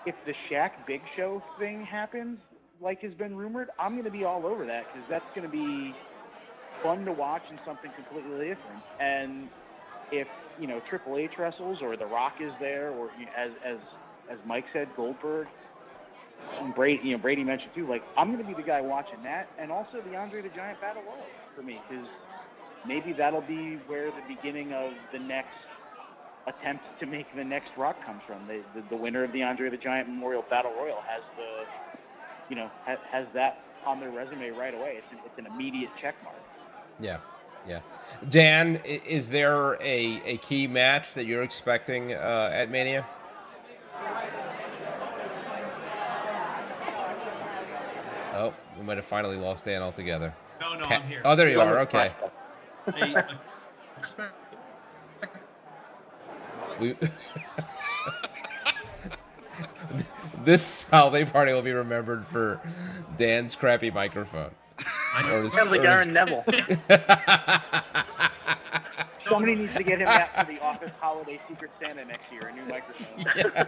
[0.06, 2.40] if the Shaq Big Show thing happens,
[2.80, 5.52] like has been rumored, I'm going to be all over that because that's going to
[5.52, 5.94] be
[6.82, 8.84] fun to watch and something completely different.
[9.00, 9.50] And
[10.12, 10.28] if
[10.60, 13.78] you know Triple H wrestles or The Rock is there, or you know, as as
[14.30, 15.48] as Mike said, Goldberg,
[16.60, 17.88] and Brady, you know Brady mentioned too.
[17.88, 20.80] Like I'm going to be the guy watching that, and also the Andre the Giant
[20.82, 22.06] Battle Royal for me because
[22.88, 25.56] maybe that'll be where the beginning of the next
[26.48, 28.48] attempt to make the next Rock comes from.
[28.48, 31.66] The the, the winner of the Andre the Giant Memorial Battle Royal has the
[32.50, 34.96] you know has, has that on their resume right away.
[34.98, 36.36] It's an, it's an immediate check mark.
[37.02, 37.18] Yeah,
[37.68, 37.82] yeah.
[38.30, 43.06] Dan, is there a, a key match that you're expecting uh, at Mania?
[48.34, 50.34] Oh, we might have finally lost Dan altogether.
[50.62, 51.22] No, no, I'm here.
[51.26, 51.80] Oh, there you are.
[51.80, 52.12] Okay.
[52.88, 53.24] Uh,
[56.80, 56.95] We.
[60.43, 62.60] this holiday party will be remembered for
[63.20, 64.49] Dan's crappy microphone.
[65.14, 66.45] Or his- Sounds like Aaron Neville.
[69.28, 72.53] Somebody needs to get him that for the Office Holiday Secret Santa next year, a
[72.53, 73.26] new microphone.
[73.36, 73.66] yeah.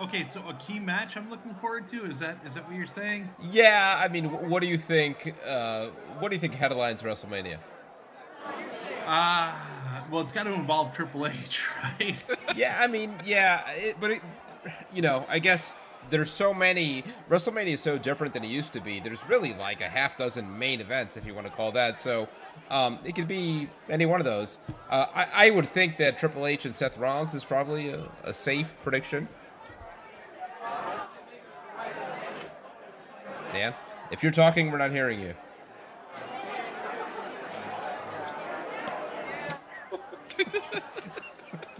[0.00, 2.86] okay, so a key match I'm looking forward to is that is that what you're
[2.86, 3.28] saying?
[3.50, 5.34] yeah, I mean, what do you think?
[5.46, 7.58] Uh, what do you think headlines WrestleMania?
[9.06, 9.54] Uh
[10.10, 11.62] well, it's got to involve Triple H,
[12.00, 12.22] right?
[12.56, 14.22] yeah, I mean, yeah, it, but it,
[14.92, 15.72] you know, I guess
[16.10, 17.04] there's so many.
[17.28, 19.00] WrestleMania is so different than it used to be.
[19.00, 22.00] There's really like a half dozen main events, if you want to call that.
[22.00, 22.28] So
[22.70, 24.58] um, it could be any one of those.
[24.90, 28.32] Uh, I, I would think that Triple H and Seth Rollins is probably a, a
[28.32, 29.28] safe prediction.
[33.52, 33.74] Dan,
[34.10, 35.34] if you're talking, we're not hearing you.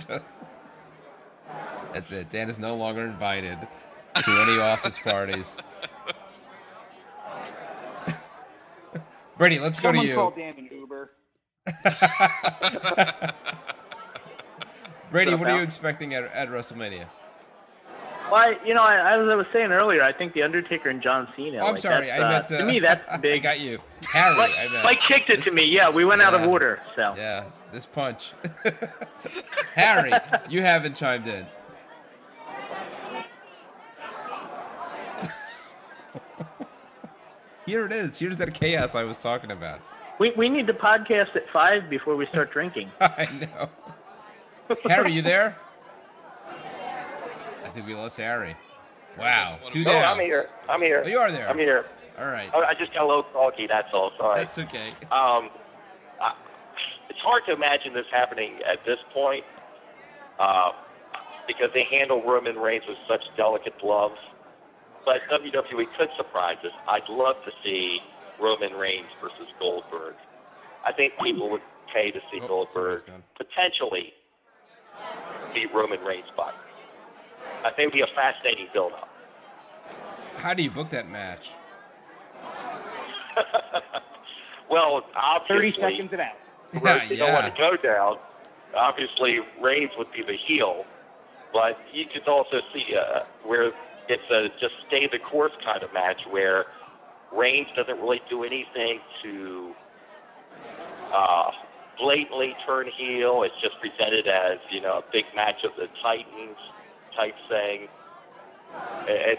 [1.92, 2.30] That's it.
[2.30, 3.58] Dan is no longer invited
[4.14, 5.56] to any office parties.
[9.38, 10.14] Brady, let's go to Someone you.
[10.14, 11.10] call Dan an Uber.
[15.10, 17.06] Brady, what are you expecting at, at WrestleMania?
[18.30, 21.02] Well, I, you know, I, as I was saying earlier, I think the Undertaker and
[21.02, 21.58] John Cena.
[21.58, 22.10] Oh, I'm like, sorry.
[22.10, 23.42] I uh, meant uh, to me that's I big.
[23.42, 23.78] got you,
[24.12, 24.36] Harry.
[24.36, 24.84] Mike, I meant.
[24.84, 25.64] Mike kicked it to me.
[25.64, 26.80] Yeah, we went out of order.
[26.96, 28.32] So Yeah, this punch.
[29.74, 30.12] Harry,
[30.48, 31.46] you haven't chimed in.
[37.66, 38.18] Here it is.
[38.18, 39.80] Here's that chaos I was talking about.
[40.18, 42.90] we we need to podcast at five before we start drinking.
[43.00, 43.68] I know.
[44.88, 45.56] Harry, you there?
[47.64, 48.56] I think we lost Harry.
[49.18, 50.04] Wow, two No, down.
[50.04, 50.48] I'm here.
[50.68, 51.02] I'm here.
[51.04, 51.48] Oh, you are there.
[51.48, 51.86] I'm here.
[52.18, 53.66] All right, I I just got a little talky.
[53.66, 54.12] That's all.
[54.18, 54.40] Sorry.
[54.40, 54.90] that's okay.
[55.10, 55.50] Um,
[56.20, 56.34] I,
[57.08, 59.44] it's hard to imagine this happening at this point
[60.38, 60.70] uh,
[61.46, 64.18] because they handle Roman Reigns with such delicate gloves.
[65.04, 66.72] But WWE could surprise us.
[66.88, 68.00] I'd love to see
[68.40, 70.14] Roman Reigns versus Goldberg.
[70.84, 71.60] I think people would
[71.92, 73.02] pay to see Oh, Goldberg
[73.36, 74.12] potentially
[75.52, 76.52] beat Roman Reigns by.
[77.64, 79.08] I think it would be a fascinating build-up.
[80.36, 81.50] How do you book that match?
[84.70, 86.82] Well, obviously, Thirty seconds and out.
[86.82, 88.16] Right, you don't want to go down.
[88.74, 90.84] Obviously, Reigns would be the heel,
[91.52, 93.72] but you could also see uh, where
[94.08, 96.66] it's a just stay the course kind of match where
[97.32, 99.74] Reigns doesn't really do anything to
[101.12, 101.50] uh,
[101.98, 103.42] blatantly turn heel.
[103.42, 106.58] It's just presented as you know a big match of the Titans
[107.16, 107.88] type thing.
[109.08, 109.38] It,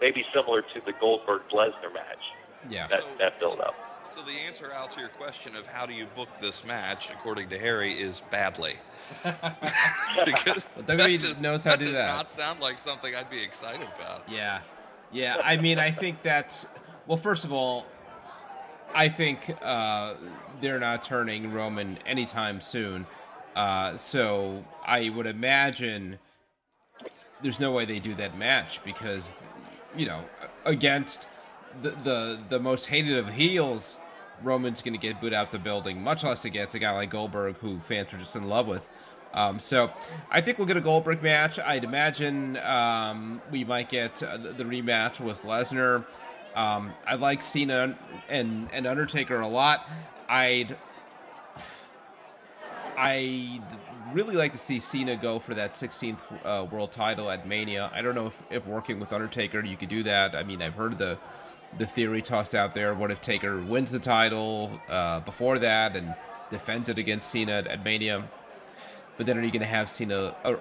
[0.00, 2.24] maybe similar to the Goldberg Lesnar match.
[2.68, 2.86] Yeah.
[2.88, 3.74] that that build up.
[4.14, 7.48] So the answer, Al, to your question of how do you book this match, according
[7.48, 8.74] to Harry, is badly.
[9.24, 12.06] because Well, WWE does- knows how to do does that.
[12.08, 14.28] Does not sound like something I'd be excited about.
[14.28, 14.60] Yeah,
[15.12, 15.38] yeah.
[15.42, 16.66] I mean, I think that's
[17.06, 17.16] well.
[17.16, 17.86] First of all,
[18.94, 20.14] I think uh,
[20.60, 23.06] they're not turning Roman anytime soon.
[23.56, 26.18] Uh, so I would imagine
[27.42, 29.32] there's no way they do that match because
[29.96, 30.22] you know
[30.66, 31.26] against
[31.80, 33.96] the the, the most hated of heels.
[34.42, 37.56] Roman's going to get booed out the building, much less against a guy like Goldberg,
[37.56, 38.88] who fans are just in love with.
[39.34, 39.90] Um, so
[40.30, 41.58] I think we'll get a Goldberg match.
[41.58, 46.04] I'd imagine um, we might get uh, the, rematch with Lesnar.
[46.54, 47.96] Um, I like Cena
[48.28, 49.88] and, and Undertaker a lot.
[50.28, 50.76] I'd
[52.96, 53.62] I'd
[54.12, 57.90] really like to see Cena go for that 16th uh, world title at Mania.
[57.92, 60.36] I don't know if, if working with Undertaker you could do that.
[60.36, 61.18] I mean, I've heard the
[61.78, 62.94] the theory tossed out there.
[62.94, 66.14] What if Taker wins the title uh, before that and
[66.50, 68.28] defends it against Cena at, at Mania?
[69.16, 70.54] But then are you going to have Cena uh,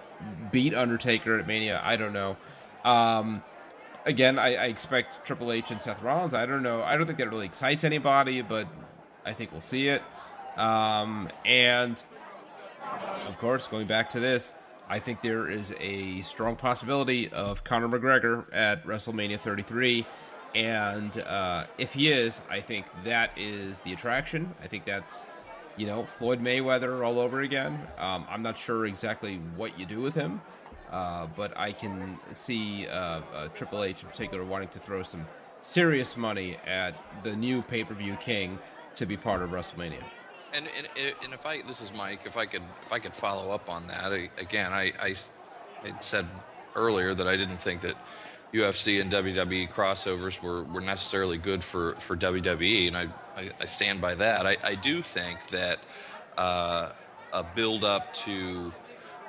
[0.52, 1.82] beat Undertaker at Mania?
[1.84, 2.38] I don't know.
[2.84, 3.44] Um,
[4.06, 6.34] again, I, I expect Triple H and Seth Rollins.
[6.34, 6.82] I don't know.
[6.82, 8.68] I don't think that really excites anybody, but
[9.26, 10.02] I think we'll see it.
[10.58, 12.02] Um, and
[13.28, 14.54] of course, going back to this,
[14.90, 20.06] I think there is a strong possibility of Conor McGregor at WrestleMania 33.
[20.54, 24.54] And uh, if he is, I think that is the attraction.
[24.62, 25.30] I think that's,
[25.78, 27.80] you know, Floyd Mayweather all over again.
[27.98, 30.42] Um, I'm not sure exactly what you do with him,
[30.92, 35.26] uh, but I can see uh, uh, Triple H in particular wanting to throw some
[35.62, 38.60] serious money at the new pay per view king
[38.96, 40.04] to be part of WrestleMania.
[40.54, 43.54] And, and and if I this is Mike, if I could if I could follow
[43.54, 45.16] up on that I, again, I
[45.84, 46.28] had said
[46.76, 47.96] earlier that I didn't think that
[48.54, 53.66] UFC and WWE crossovers were, were necessarily good for, for WWE, and I, I, I
[53.66, 54.46] stand by that.
[54.46, 55.80] I, I do think that
[56.38, 56.90] uh,
[57.32, 58.74] a build up to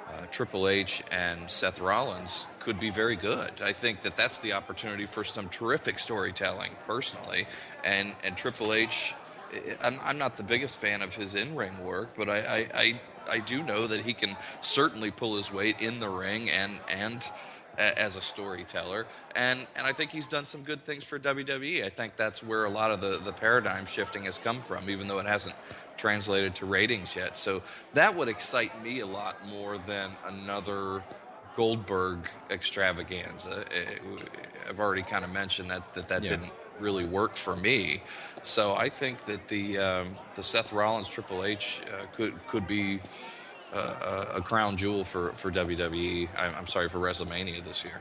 [0.09, 3.53] uh, Triple H and Seth Rollins could be very good.
[3.63, 7.47] I think that that's the opportunity for some terrific storytelling, personally.
[7.85, 9.15] And and Triple H,
[9.83, 13.01] I'm, I'm not the biggest fan of his in ring work, but I, I, I
[13.31, 17.29] I do know that he can certainly pull his weight in the ring and and
[17.79, 21.85] as a storyteller and and I think he's done some good things for WWE.
[21.85, 25.07] I think that's where a lot of the the paradigm shifting has come from even
[25.09, 25.55] though it hasn't
[25.97, 27.37] translated to ratings yet.
[27.37, 27.63] So
[27.95, 31.03] that would excite me a lot more than another
[31.57, 33.65] Goldberg extravaganza.
[34.69, 36.31] I've already kind of mentioned that that, that Yeah.
[36.31, 38.03] didn't really work for me.
[38.43, 43.01] So I think that the um, the Seth Rollins Triple H uh, could could be
[43.73, 46.29] a, a crown jewel for for WWE.
[46.37, 48.01] I'm, I'm sorry for WrestleMania this year.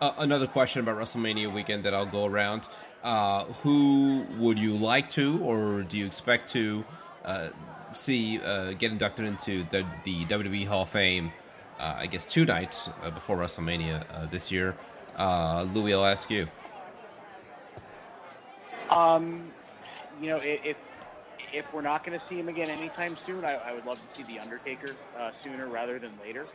[0.00, 2.62] Uh, another question about WrestleMania weekend that I'll go around.
[3.02, 6.84] Uh, who would you like to, or do you expect to
[7.24, 7.48] uh,
[7.94, 11.32] see uh, get inducted into the, the WWE Hall of Fame?
[11.78, 14.76] Uh, I guess two nights uh, before WrestleMania uh, this year.
[15.16, 16.48] Uh, Louis, I'll ask you.
[18.90, 19.50] Um,
[20.20, 20.76] you know, i- if
[21.52, 24.06] if we're not going to see him again anytime soon, I, I would love to
[24.14, 26.46] see the Undertaker uh, sooner rather than later.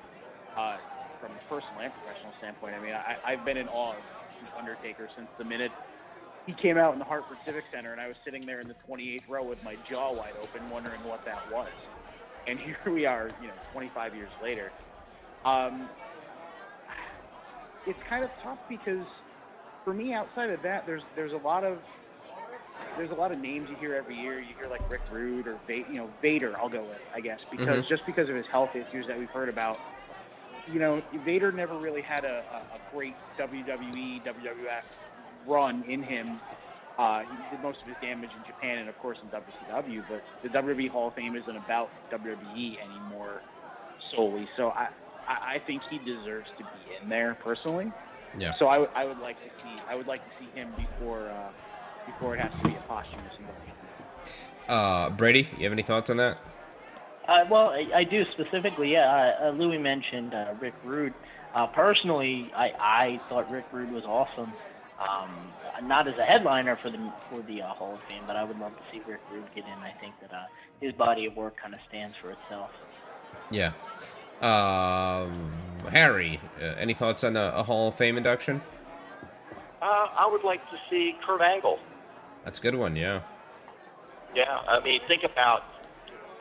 [0.55, 0.77] Uh,
[1.19, 5.07] from a personal and professional standpoint, I mean, I, I've been in awe of Undertaker
[5.15, 5.71] since the minute
[6.45, 8.75] he came out in the Hartford Civic Center, and I was sitting there in the
[8.87, 11.69] 28th row with my jaw wide open, wondering what that was.
[12.47, 14.71] And here we are, you know, 25 years later.
[15.45, 15.89] Um,
[17.87, 19.05] it's kind of tough because
[19.83, 21.79] for me, outside of that, there's there's a lot of
[22.95, 24.39] there's a lot of names you hear every year.
[24.39, 26.57] You hear like Rick Rude or Va- you know Vader.
[26.59, 27.87] I'll go with, I guess, because Mhm.
[27.89, 29.79] just because of his health issues that we've heard about.
[30.71, 34.83] You know, Vader never really had a, a, a great WWE, WWF
[35.45, 36.39] run in him.
[36.97, 40.03] Uh, he did most of his damage in Japan and, of course, in WCW.
[40.07, 43.41] But the WWE Hall of Fame isn't about WWE anymore
[44.15, 44.47] solely.
[44.55, 44.87] So I,
[45.27, 47.91] I I think he deserves to be in there personally.
[48.37, 48.53] Yeah.
[48.57, 51.49] So I would would like to see I would like to see him before uh,
[52.05, 53.73] before it has to be a posthumous induction.
[54.67, 56.37] Uh, Brady, you have any thoughts on that?
[57.27, 58.93] Uh, well, I, I do specifically.
[58.93, 61.13] Yeah, uh, uh, Louis mentioned uh, Rick Rude.
[61.53, 64.51] Uh, personally, I, I thought Rick Rude was awesome.
[64.99, 68.43] Um, not as a headliner for the for the uh, Hall of Fame, but I
[68.43, 69.73] would love to see Rick Rude get in.
[69.73, 70.43] I think that uh,
[70.81, 72.71] his body of work kind of stands for itself.
[73.49, 73.71] Yeah.
[74.41, 75.51] Um,
[75.89, 78.61] Harry, uh, any thoughts on a, a Hall of Fame induction?
[79.81, 81.79] Uh, I would like to see Kurt Angle.
[82.43, 82.95] That's a good one.
[82.95, 83.21] Yeah.
[84.35, 85.63] Yeah, I mean, think about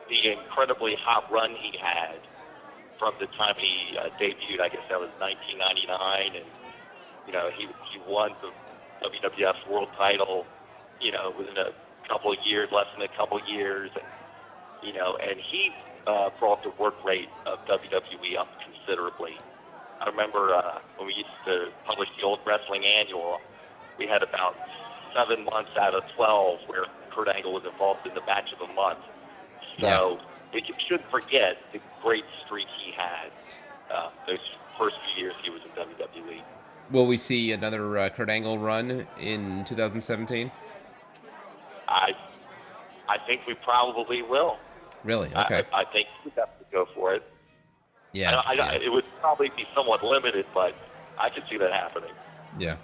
[0.09, 2.17] the incredibly hot run he had
[2.97, 4.59] from the time he uh, debuted.
[4.59, 6.45] I guess that was 1999, and
[7.27, 10.45] you know he he won the WWF World Title
[11.03, 11.71] you know, within a
[12.07, 14.05] couple of years, less than a couple of years, and,
[14.81, 15.71] you know, and he
[16.07, 19.37] uh, brought the work rate of WWE up considerably.
[19.99, 23.39] I remember uh, when we used to publish the old Wrestling Annual,
[23.97, 24.55] we had about
[25.15, 28.73] seven months out of 12 where Kurt Angle was involved in the match of the
[28.73, 28.99] month.
[29.79, 30.19] So
[30.53, 33.31] you shouldn't forget the great streak he had
[33.93, 34.39] uh, those
[34.77, 36.41] first few years he was in WWE.
[36.91, 40.51] Will we see another uh, Kurt Angle run in 2017?
[41.87, 42.11] I,
[43.07, 44.57] I think we probably will.
[45.03, 45.29] Really?
[45.29, 45.63] Okay.
[45.71, 47.23] I, I think we have to go for it.
[48.13, 48.37] yeah.
[48.37, 48.71] I, I, yeah.
[48.73, 50.75] It would probably be somewhat limited, but
[51.17, 52.11] I could see that happening.
[52.57, 52.77] Yeah.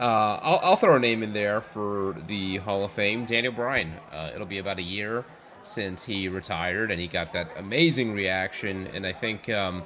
[0.00, 3.92] Uh, I'll, I'll throw a name in there for the Hall of Fame, Daniel Bryan.
[4.10, 5.26] Uh, it'll be about a year
[5.60, 8.86] since he retired, and he got that amazing reaction.
[8.94, 9.84] And I think um,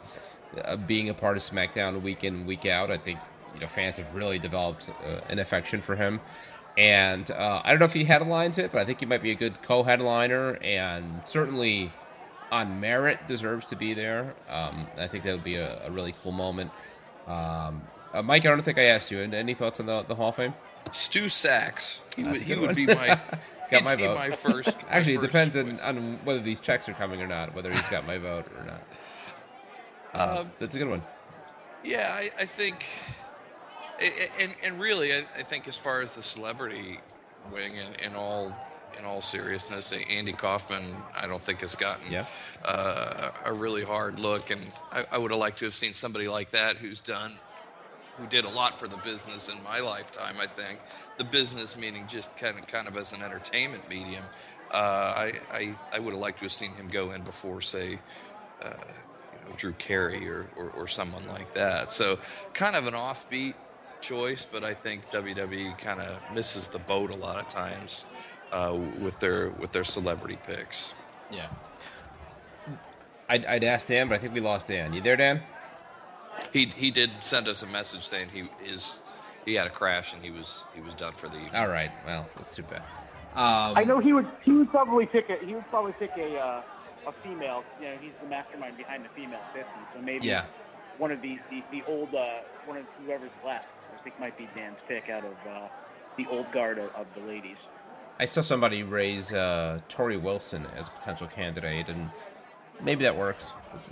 [0.64, 3.18] uh, being a part of SmackDown week in, week out, I think
[3.54, 6.20] you know fans have really developed uh, an affection for him.
[6.78, 9.32] And uh, I don't know if he headlines it, but I think he might be
[9.32, 11.92] a good co-headliner, and certainly
[12.52, 14.34] on merit deserves to be there.
[14.48, 16.70] Um, I think that would be a, a really cool moment.
[17.26, 17.82] Um,
[18.14, 19.20] uh, Mike, I don't think I asked you.
[19.20, 20.54] Any thoughts on the, the Hall of Fame?
[20.92, 22.00] Stu Saks.
[22.16, 23.20] He That's would, he would be my
[23.70, 24.14] Got my vote.
[24.16, 24.76] my first.
[24.82, 27.70] my Actually, it first depends on, on whether these checks are coming or not, whether
[27.70, 28.82] he's got my vote or not.
[30.14, 31.02] Uh, Um, that's a good one.
[31.82, 32.86] Yeah, I, I think,
[34.40, 37.00] and and really, I, I think as far as the celebrity
[37.52, 38.54] wing, in, in all
[38.98, 40.82] in all seriousness, Andy Kaufman,
[41.20, 42.26] I don't think has gotten Yeah.
[42.64, 44.60] uh, a really hard look, and
[44.92, 47.32] I, I would have liked to have seen somebody like that who's done,
[48.18, 50.36] who did a lot for the business in my lifetime.
[50.40, 50.78] I think
[51.18, 54.24] the business meaning just kind of kind of as an entertainment medium.
[54.70, 57.98] Uh, I, I I would have liked to have seen him go in before, say,
[58.62, 61.90] uh, you know, Drew Carey or, or, or someone like that.
[61.90, 62.18] So
[62.54, 63.54] kind of an offbeat
[64.00, 68.04] choice, but I think WWE kind of misses the boat a lot of times
[68.52, 70.94] uh, with their with their celebrity picks.
[71.30, 71.48] Yeah.
[73.28, 74.92] I'd, I'd ask Dan, but I think we lost Dan.
[74.92, 75.40] You there, Dan?
[76.52, 79.02] He he did send us a message saying he is
[79.44, 81.54] he had a crash and he was he was done for the evening.
[81.54, 81.90] All right.
[82.06, 82.82] Well, that's too bad.
[83.34, 84.28] Um, I know he would.
[84.44, 85.44] He would probably pick a.
[85.44, 86.62] He would probably pick a uh,
[87.08, 87.64] a female.
[87.80, 89.70] You know, he's the mastermind behind the female fifty.
[89.94, 90.44] So maybe Yeah.
[90.98, 93.66] one of these the, the old uh, one of whoever's left.
[93.98, 95.68] I think might be Dan's pick out of uh,
[96.16, 97.56] the old guard of, of the ladies.
[98.20, 102.10] I saw somebody raise uh, Torrie Wilson as a potential candidate, and
[102.80, 103.50] maybe that works.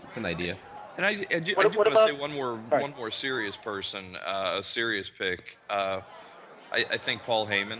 [0.08, 0.56] It's an idea.
[0.96, 2.82] And I, I do, What- I do want to say one more Sorry.
[2.82, 5.58] one more serious person, uh, a serious pick.
[5.70, 6.00] Uh,
[6.72, 7.78] I, I think Paul Heyman.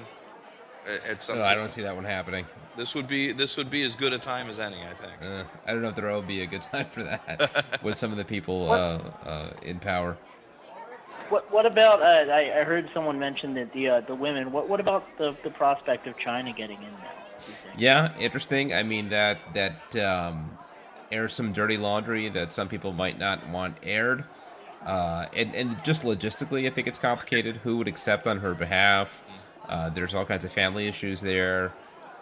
[0.87, 2.45] At, at some No, Oh, I don't see that one happening.
[2.77, 5.13] This would be this would be as good a time as any, I think.
[5.23, 8.11] Uh, I don't know if there will be a good time for that with some
[8.11, 8.77] of the people uh,
[9.25, 10.17] uh, in power.
[11.29, 12.03] What What about?
[12.03, 14.51] Uh, I, I heard someone mention that the uh, the women.
[14.53, 17.13] What What about the the prospect of Chyna getting in now?
[17.45, 17.81] do you think?
[17.81, 18.75] Yeah, interesting.
[18.75, 20.59] I mean that that um,
[21.13, 24.25] airs some dirty laundry that some people might not want aired,
[24.85, 27.59] uh, and and just logistically, I think it's complicated.
[27.59, 29.23] Who would accept on her behalf?
[29.69, 31.73] Uh, there's all kinds of family issues there.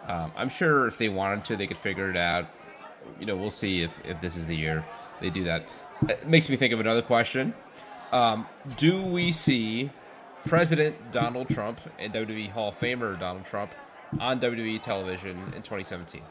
[0.07, 2.45] Um, I'm sure if they wanted to, they could figure it out.
[3.19, 4.85] You know, we'll see if, if this is the year
[5.19, 5.69] they do that.
[6.07, 7.53] It makes me think of another question.
[8.11, 9.89] Um, do we see
[10.45, 13.71] President Donald Trump and WWE Hall of Famer Donald Trump
[14.19, 16.21] on WWE television in 2017?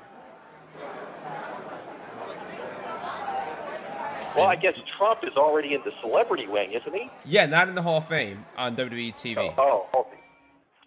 [4.37, 7.11] Well, I guess Trump is already in the celebrity wing, isn't he?
[7.25, 9.55] Yeah, not in the Hall of Fame on WWE TV.
[9.59, 10.21] Oh, okay.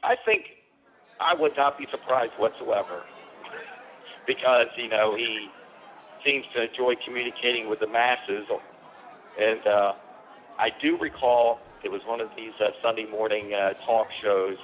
[0.04, 0.46] I think
[1.20, 3.04] I would not be surprised whatsoever
[4.26, 5.50] because you know he
[6.26, 8.46] seems to enjoy communicating with the masses,
[9.40, 9.94] and uh,
[10.58, 14.58] I do recall it was one of these uh, Sunday morning uh, talk shows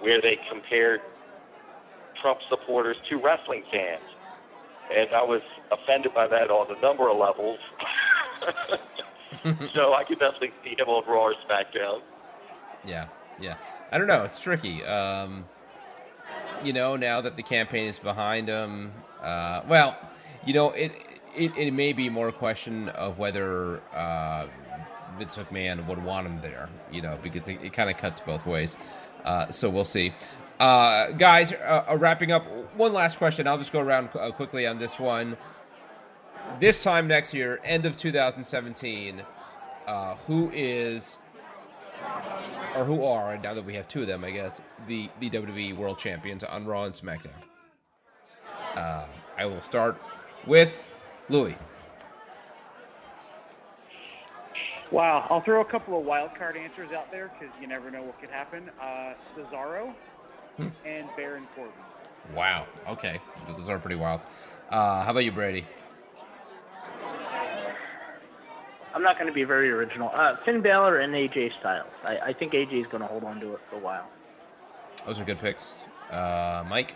[0.00, 1.00] where they compared
[2.20, 4.02] Trump supporters to wrestling fans,
[4.94, 7.58] and I was offended by that on a number of levels.
[9.74, 12.00] so I could definitely see him on Raw or SmackDown.
[12.86, 13.08] Yeah,
[13.40, 13.56] yeah.
[13.90, 14.24] I don't know.
[14.24, 14.84] It's tricky.
[14.84, 15.46] Um,
[16.62, 19.96] you know, now that the campaign is behind him, uh, well,
[20.44, 20.92] you know, it,
[21.36, 24.46] it it may be more a question of whether uh,
[25.18, 26.68] Vince McMahon would want him there.
[26.90, 28.76] You know, because it, it kind of cuts both ways.
[29.24, 30.12] Uh, so we'll see.
[30.60, 32.44] Uh, guys, uh, uh, wrapping up.
[32.76, 33.46] One last question.
[33.46, 35.36] I'll just go around uh, quickly on this one.
[36.60, 39.22] This time next year, end of 2017,
[39.86, 41.18] uh, who is
[42.76, 45.76] or who are, now that we have two of them, I guess, the, the WWE
[45.76, 47.30] World Champions on Raw and SmackDown.
[48.74, 49.96] Uh, I will start
[50.46, 50.82] with
[51.28, 51.56] Louis.
[54.90, 58.02] Wow, I'll throw a couple of wild card answers out there because you never know
[58.02, 58.70] what could happen.
[58.80, 59.94] Uh, Cesaro,
[60.58, 61.72] and Baron Corbin.
[62.34, 62.66] Wow.
[62.88, 64.20] Okay, those are pretty wild.
[64.70, 65.66] Uh, how about you, Brady?
[68.94, 70.10] I'm not going to be very original.
[70.14, 71.90] Uh, Finn Balor and AJ Styles.
[72.04, 74.08] I, I think AJ is going to hold on to it for a while.
[75.04, 75.74] Those are good picks.
[76.10, 76.94] Uh, Mike.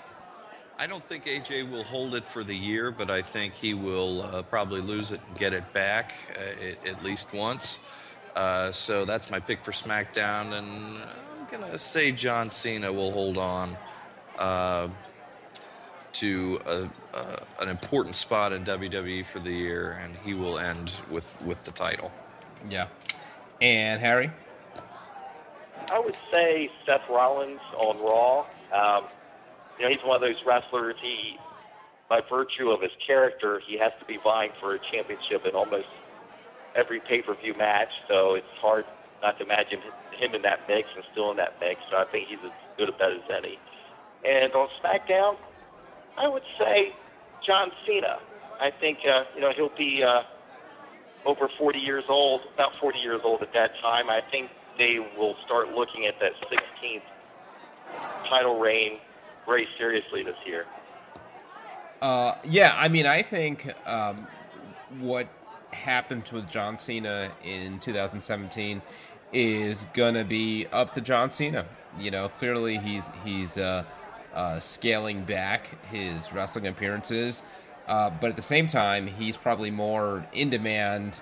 [0.81, 4.23] I don't think AJ will hold it for the year, but I think he will
[4.23, 7.81] uh, probably lose it and get it back uh, at, least once.
[8.37, 10.69] Uh, so that's my pick for SmackDown, and
[11.03, 13.77] I'm gonna say John Cena will hold on
[14.39, 14.87] uh,
[16.15, 20.93] to a, a, an important spot in WWE for the year, and he will end
[21.11, 22.11] with with the title.
[22.69, 22.87] Yeah,
[23.61, 24.31] and Harry.
[25.91, 28.47] I would say Seth Rollins on Raw.
[28.73, 29.05] Um,
[29.79, 30.97] you know, he's one of those wrestlers.
[31.01, 31.39] He,
[32.09, 35.89] by virtue of his character, he has to be vying for a championship in almost
[36.75, 37.89] every pay-per-view match.
[38.07, 38.85] So it's hard
[39.23, 39.81] not to imagine
[40.13, 41.81] him in that mix and still in that mix.
[41.91, 43.59] So I think he's as good a bet as any.
[44.27, 45.37] And on SmackDown,
[46.19, 46.93] I would say
[47.45, 48.19] John Cena.
[48.61, 50.23] I think uh, you know he'll be uh,
[51.25, 54.11] over 40 years old, about 40 years old at that time.
[54.11, 57.03] I think they will start looking at that 16th
[58.29, 58.99] title reign
[59.47, 60.67] very seriously this year.
[62.01, 64.27] Uh, yeah, I mean, I think um,
[65.01, 65.29] what
[65.73, 68.83] happened with John Cena in 2017
[69.33, 71.67] is gonna be up to John Cena.
[71.99, 73.85] You know, clearly he's he's uh,
[74.35, 77.43] uh, scaling back his wrestling appearances,
[77.87, 81.21] uh, but at the same time, he's probably more in demand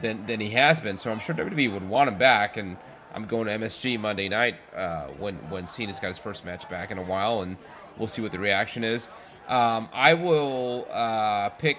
[0.00, 0.98] than than he has been.
[0.98, 2.76] So I'm sure WWE would want him back, and
[3.14, 6.90] I'm going to MSG Monday night uh, when when Cena's got his first match back
[6.90, 7.56] in a while, and
[7.98, 9.08] we'll see what the reaction is.
[9.48, 11.78] Um, I will uh, pick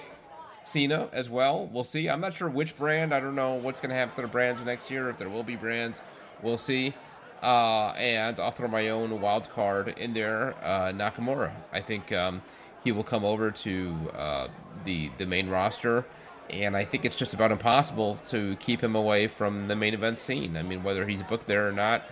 [0.64, 1.68] Cena as well.
[1.72, 2.10] We'll see.
[2.10, 3.14] I'm not sure which brand.
[3.14, 5.10] I don't know what's going to happen to the brands next year.
[5.10, 6.02] If there will be brands,
[6.42, 6.94] we'll see.
[7.42, 11.52] Uh, and I'll throw my own wild card in there, uh, Nakamura.
[11.72, 12.42] I think um,
[12.84, 14.48] he will come over to uh,
[14.86, 16.06] the the main roster
[16.50, 20.20] and I think it's just about impossible to keep him away from the main event
[20.20, 20.58] scene.
[20.58, 22.04] I mean, whether he's booked there or not,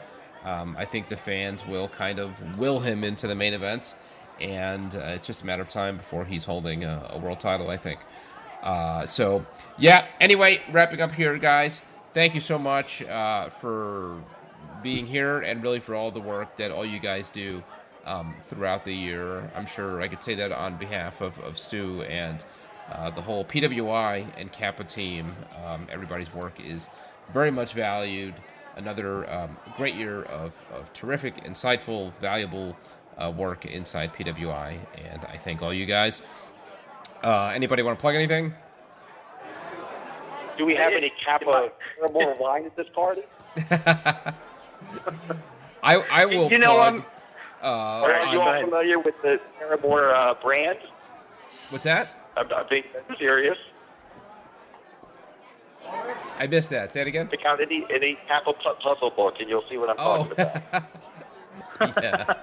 [0.45, 3.95] um, I think the fans will kind of will him into the main events,
[4.39, 7.69] and uh, it's just a matter of time before he's holding a, a world title.
[7.69, 7.99] I think.
[8.63, 9.45] Uh, so,
[9.77, 10.05] yeah.
[10.19, 11.82] Anyway, wrapping up here, guys.
[12.13, 14.21] Thank you so much uh, for
[14.82, 17.63] being here, and really for all the work that all you guys do
[18.05, 19.51] um, throughout the year.
[19.55, 22.43] I'm sure I could say that on behalf of, of Stu and
[22.91, 26.89] uh, the whole PWI and Kappa team, um, everybody's work is
[27.34, 28.34] very much valued.
[28.75, 32.75] Another um, great year of, of terrific, insightful, valuable
[33.17, 34.77] uh, work inside PWI,
[35.11, 36.21] and I thank all you guys.
[37.23, 38.53] Uh, anybody want to plug anything?
[40.57, 41.71] Do we have any Kappa
[42.11, 43.21] more wine at this party?
[45.84, 46.95] I, I will you know, plug.
[46.95, 47.05] Um,
[47.61, 50.80] uh, are you all familiar with the Paramore uh, brand?
[51.69, 52.09] What's that?
[52.38, 52.84] I'm not being
[53.17, 53.57] serious.
[56.38, 56.93] I missed that.
[56.93, 57.27] Say it again.
[57.27, 60.25] Pick out any any Apple puzzle book, and you'll see what I'm oh.
[60.25, 60.32] talking
[61.80, 62.03] about.
[62.03, 62.34] yeah.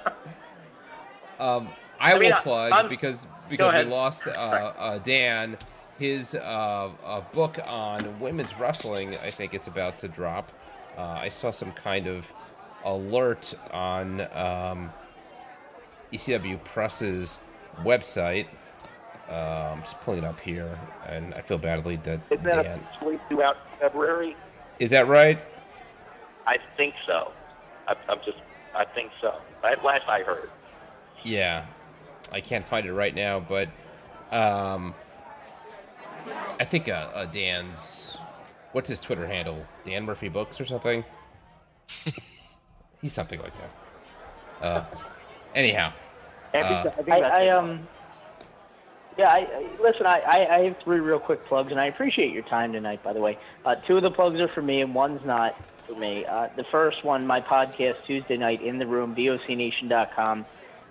[1.39, 1.69] um,
[1.99, 5.57] I, I mean, will plug I'm- because because we lost uh, uh, Dan.
[5.99, 10.53] His uh, uh, book on women's wrestling, I think it's about to drop.
[10.97, 12.27] Uh, I saw some kind of
[12.85, 14.91] alert on um,
[16.13, 17.39] ECW Press's
[17.83, 18.47] website.
[19.31, 22.81] Uh, I'm just pulling it up here, and I feel badly that Isn't that Dan.
[22.91, 24.37] officially due out in February?
[24.79, 25.39] Is that right?
[26.47, 27.33] I think so.
[27.89, 28.39] I, I'm just,
[28.75, 29.35] I think so.
[29.65, 30.49] At last I heard.
[31.25, 31.67] Yeah,
[32.31, 33.69] I can't find it right now, but
[34.31, 34.95] um,
[36.61, 38.06] I think uh, uh, Dan's
[38.77, 39.65] what's his Twitter handle?
[39.87, 41.03] Dan Murphy Books or something.
[43.01, 44.65] He's something like that.
[44.65, 44.85] Uh,
[45.55, 45.95] anyhow,
[46.53, 47.89] I, I, I um.
[49.17, 50.05] Yeah, I, I listen.
[50.05, 53.03] I, I, I have three real quick plugs, and I appreciate your time tonight.
[53.03, 55.95] By the way, uh, two of the plugs are for me, and one's not for
[55.95, 56.27] me.
[56.27, 60.45] Uh, the first one, my podcast Tuesday night in the room, vocnation.com.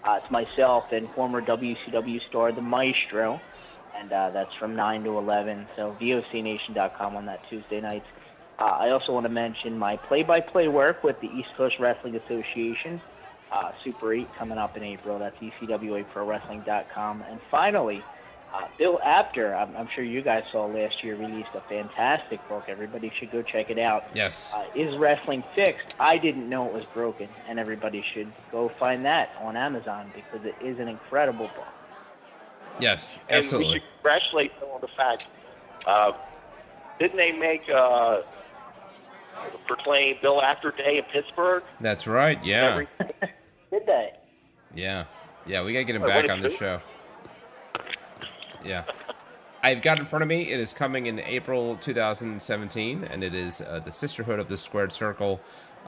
[0.04, 3.40] Uh, it's myself and former WCW star the Maestro,
[4.06, 5.68] and uh, that's from nine to eleven.
[5.76, 8.06] So vocnation.com on that Tuesday nights.
[8.60, 13.02] Uh, I also want to mention my play-by-play work with the East Coast Wrestling Association
[13.52, 15.20] uh, Super 8 coming up in April.
[15.20, 17.24] That's ECWAProWrestling.com.
[17.30, 18.02] And finally,
[18.54, 22.64] uh, Bill Apter, I'm, I'm sure you guys saw last year, released a fantastic book.
[22.70, 24.06] Everybody should go check it out.
[24.14, 25.94] yes, Uh, Is Wrestling Fixed?
[26.00, 30.46] I didn't know it was broken, and everybody should go find that on Amazon because
[30.46, 31.68] it is an incredible book.
[32.80, 35.28] Yes, And we should congratulate them on the fact,
[35.88, 36.12] uh,
[37.00, 38.22] didn't they make, uh,
[39.68, 41.64] proclaim Bill Apter Day in Pittsburgh?
[41.80, 42.44] That's right.
[42.44, 42.84] Yeah,
[43.72, 44.12] Did they?
[44.74, 45.06] Yeah,
[45.46, 46.82] yeah, we gotta get him Oh, back on the show.
[48.64, 48.84] Yeah,
[49.64, 50.52] I've got in front of me.
[50.52, 54.92] It is coming in April 2017, and it is uh, the Sisterhood of the Squared
[54.92, 55.40] Circle,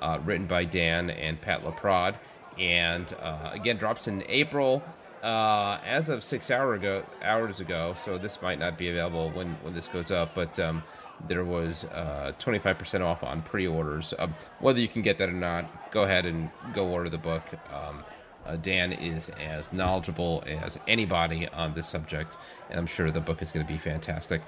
[0.01, 2.15] uh, written by Dan and Pat Laprade,
[2.59, 4.84] and uh, again drops in April.
[5.23, 9.53] Uh, as of six hour ago, hours ago, so this might not be available when,
[9.64, 10.84] when this goes up, but um,
[11.27, 14.14] there was uh, 25% off on pre-orders.
[14.19, 17.44] Um, whether you can get that or not, go ahead and go order the book.
[17.73, 18.03] Um,
[18.45, 22.35] uh, Dan is as knowledgeable as anybody on this subject,
[22.69, 24.41] and I'm sure the book is going to be fantastic.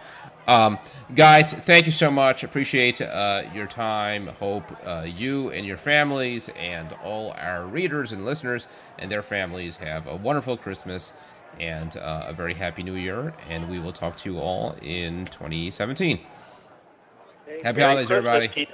[0.49, 0.79] Um,
[1.13, 2.43] guys, thank you so much.
[2.43, 4.25] Appreciate uh, your time.
[4.27, 8.67] Hope uh, you and your families and all our readers and listeners
[8.97, 11.13] and their families have a wonderful Christmas
[11.59, 13.35] and uh, a very happy New Year.
[13.47, 16.17] And we will talk to you all in 2017.
[17.63, 18.67] Happy Merry holidays, Christmas, everybody.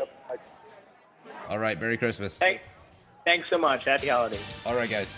[1.50, 2.38] All right, Merry Christmas.
[2.38, 2.62] Thank-
[3.26, 3.84] Thanks so much.
[3.84, 4.62] Happy holidays.
[4.66, 5.14] All right, guys.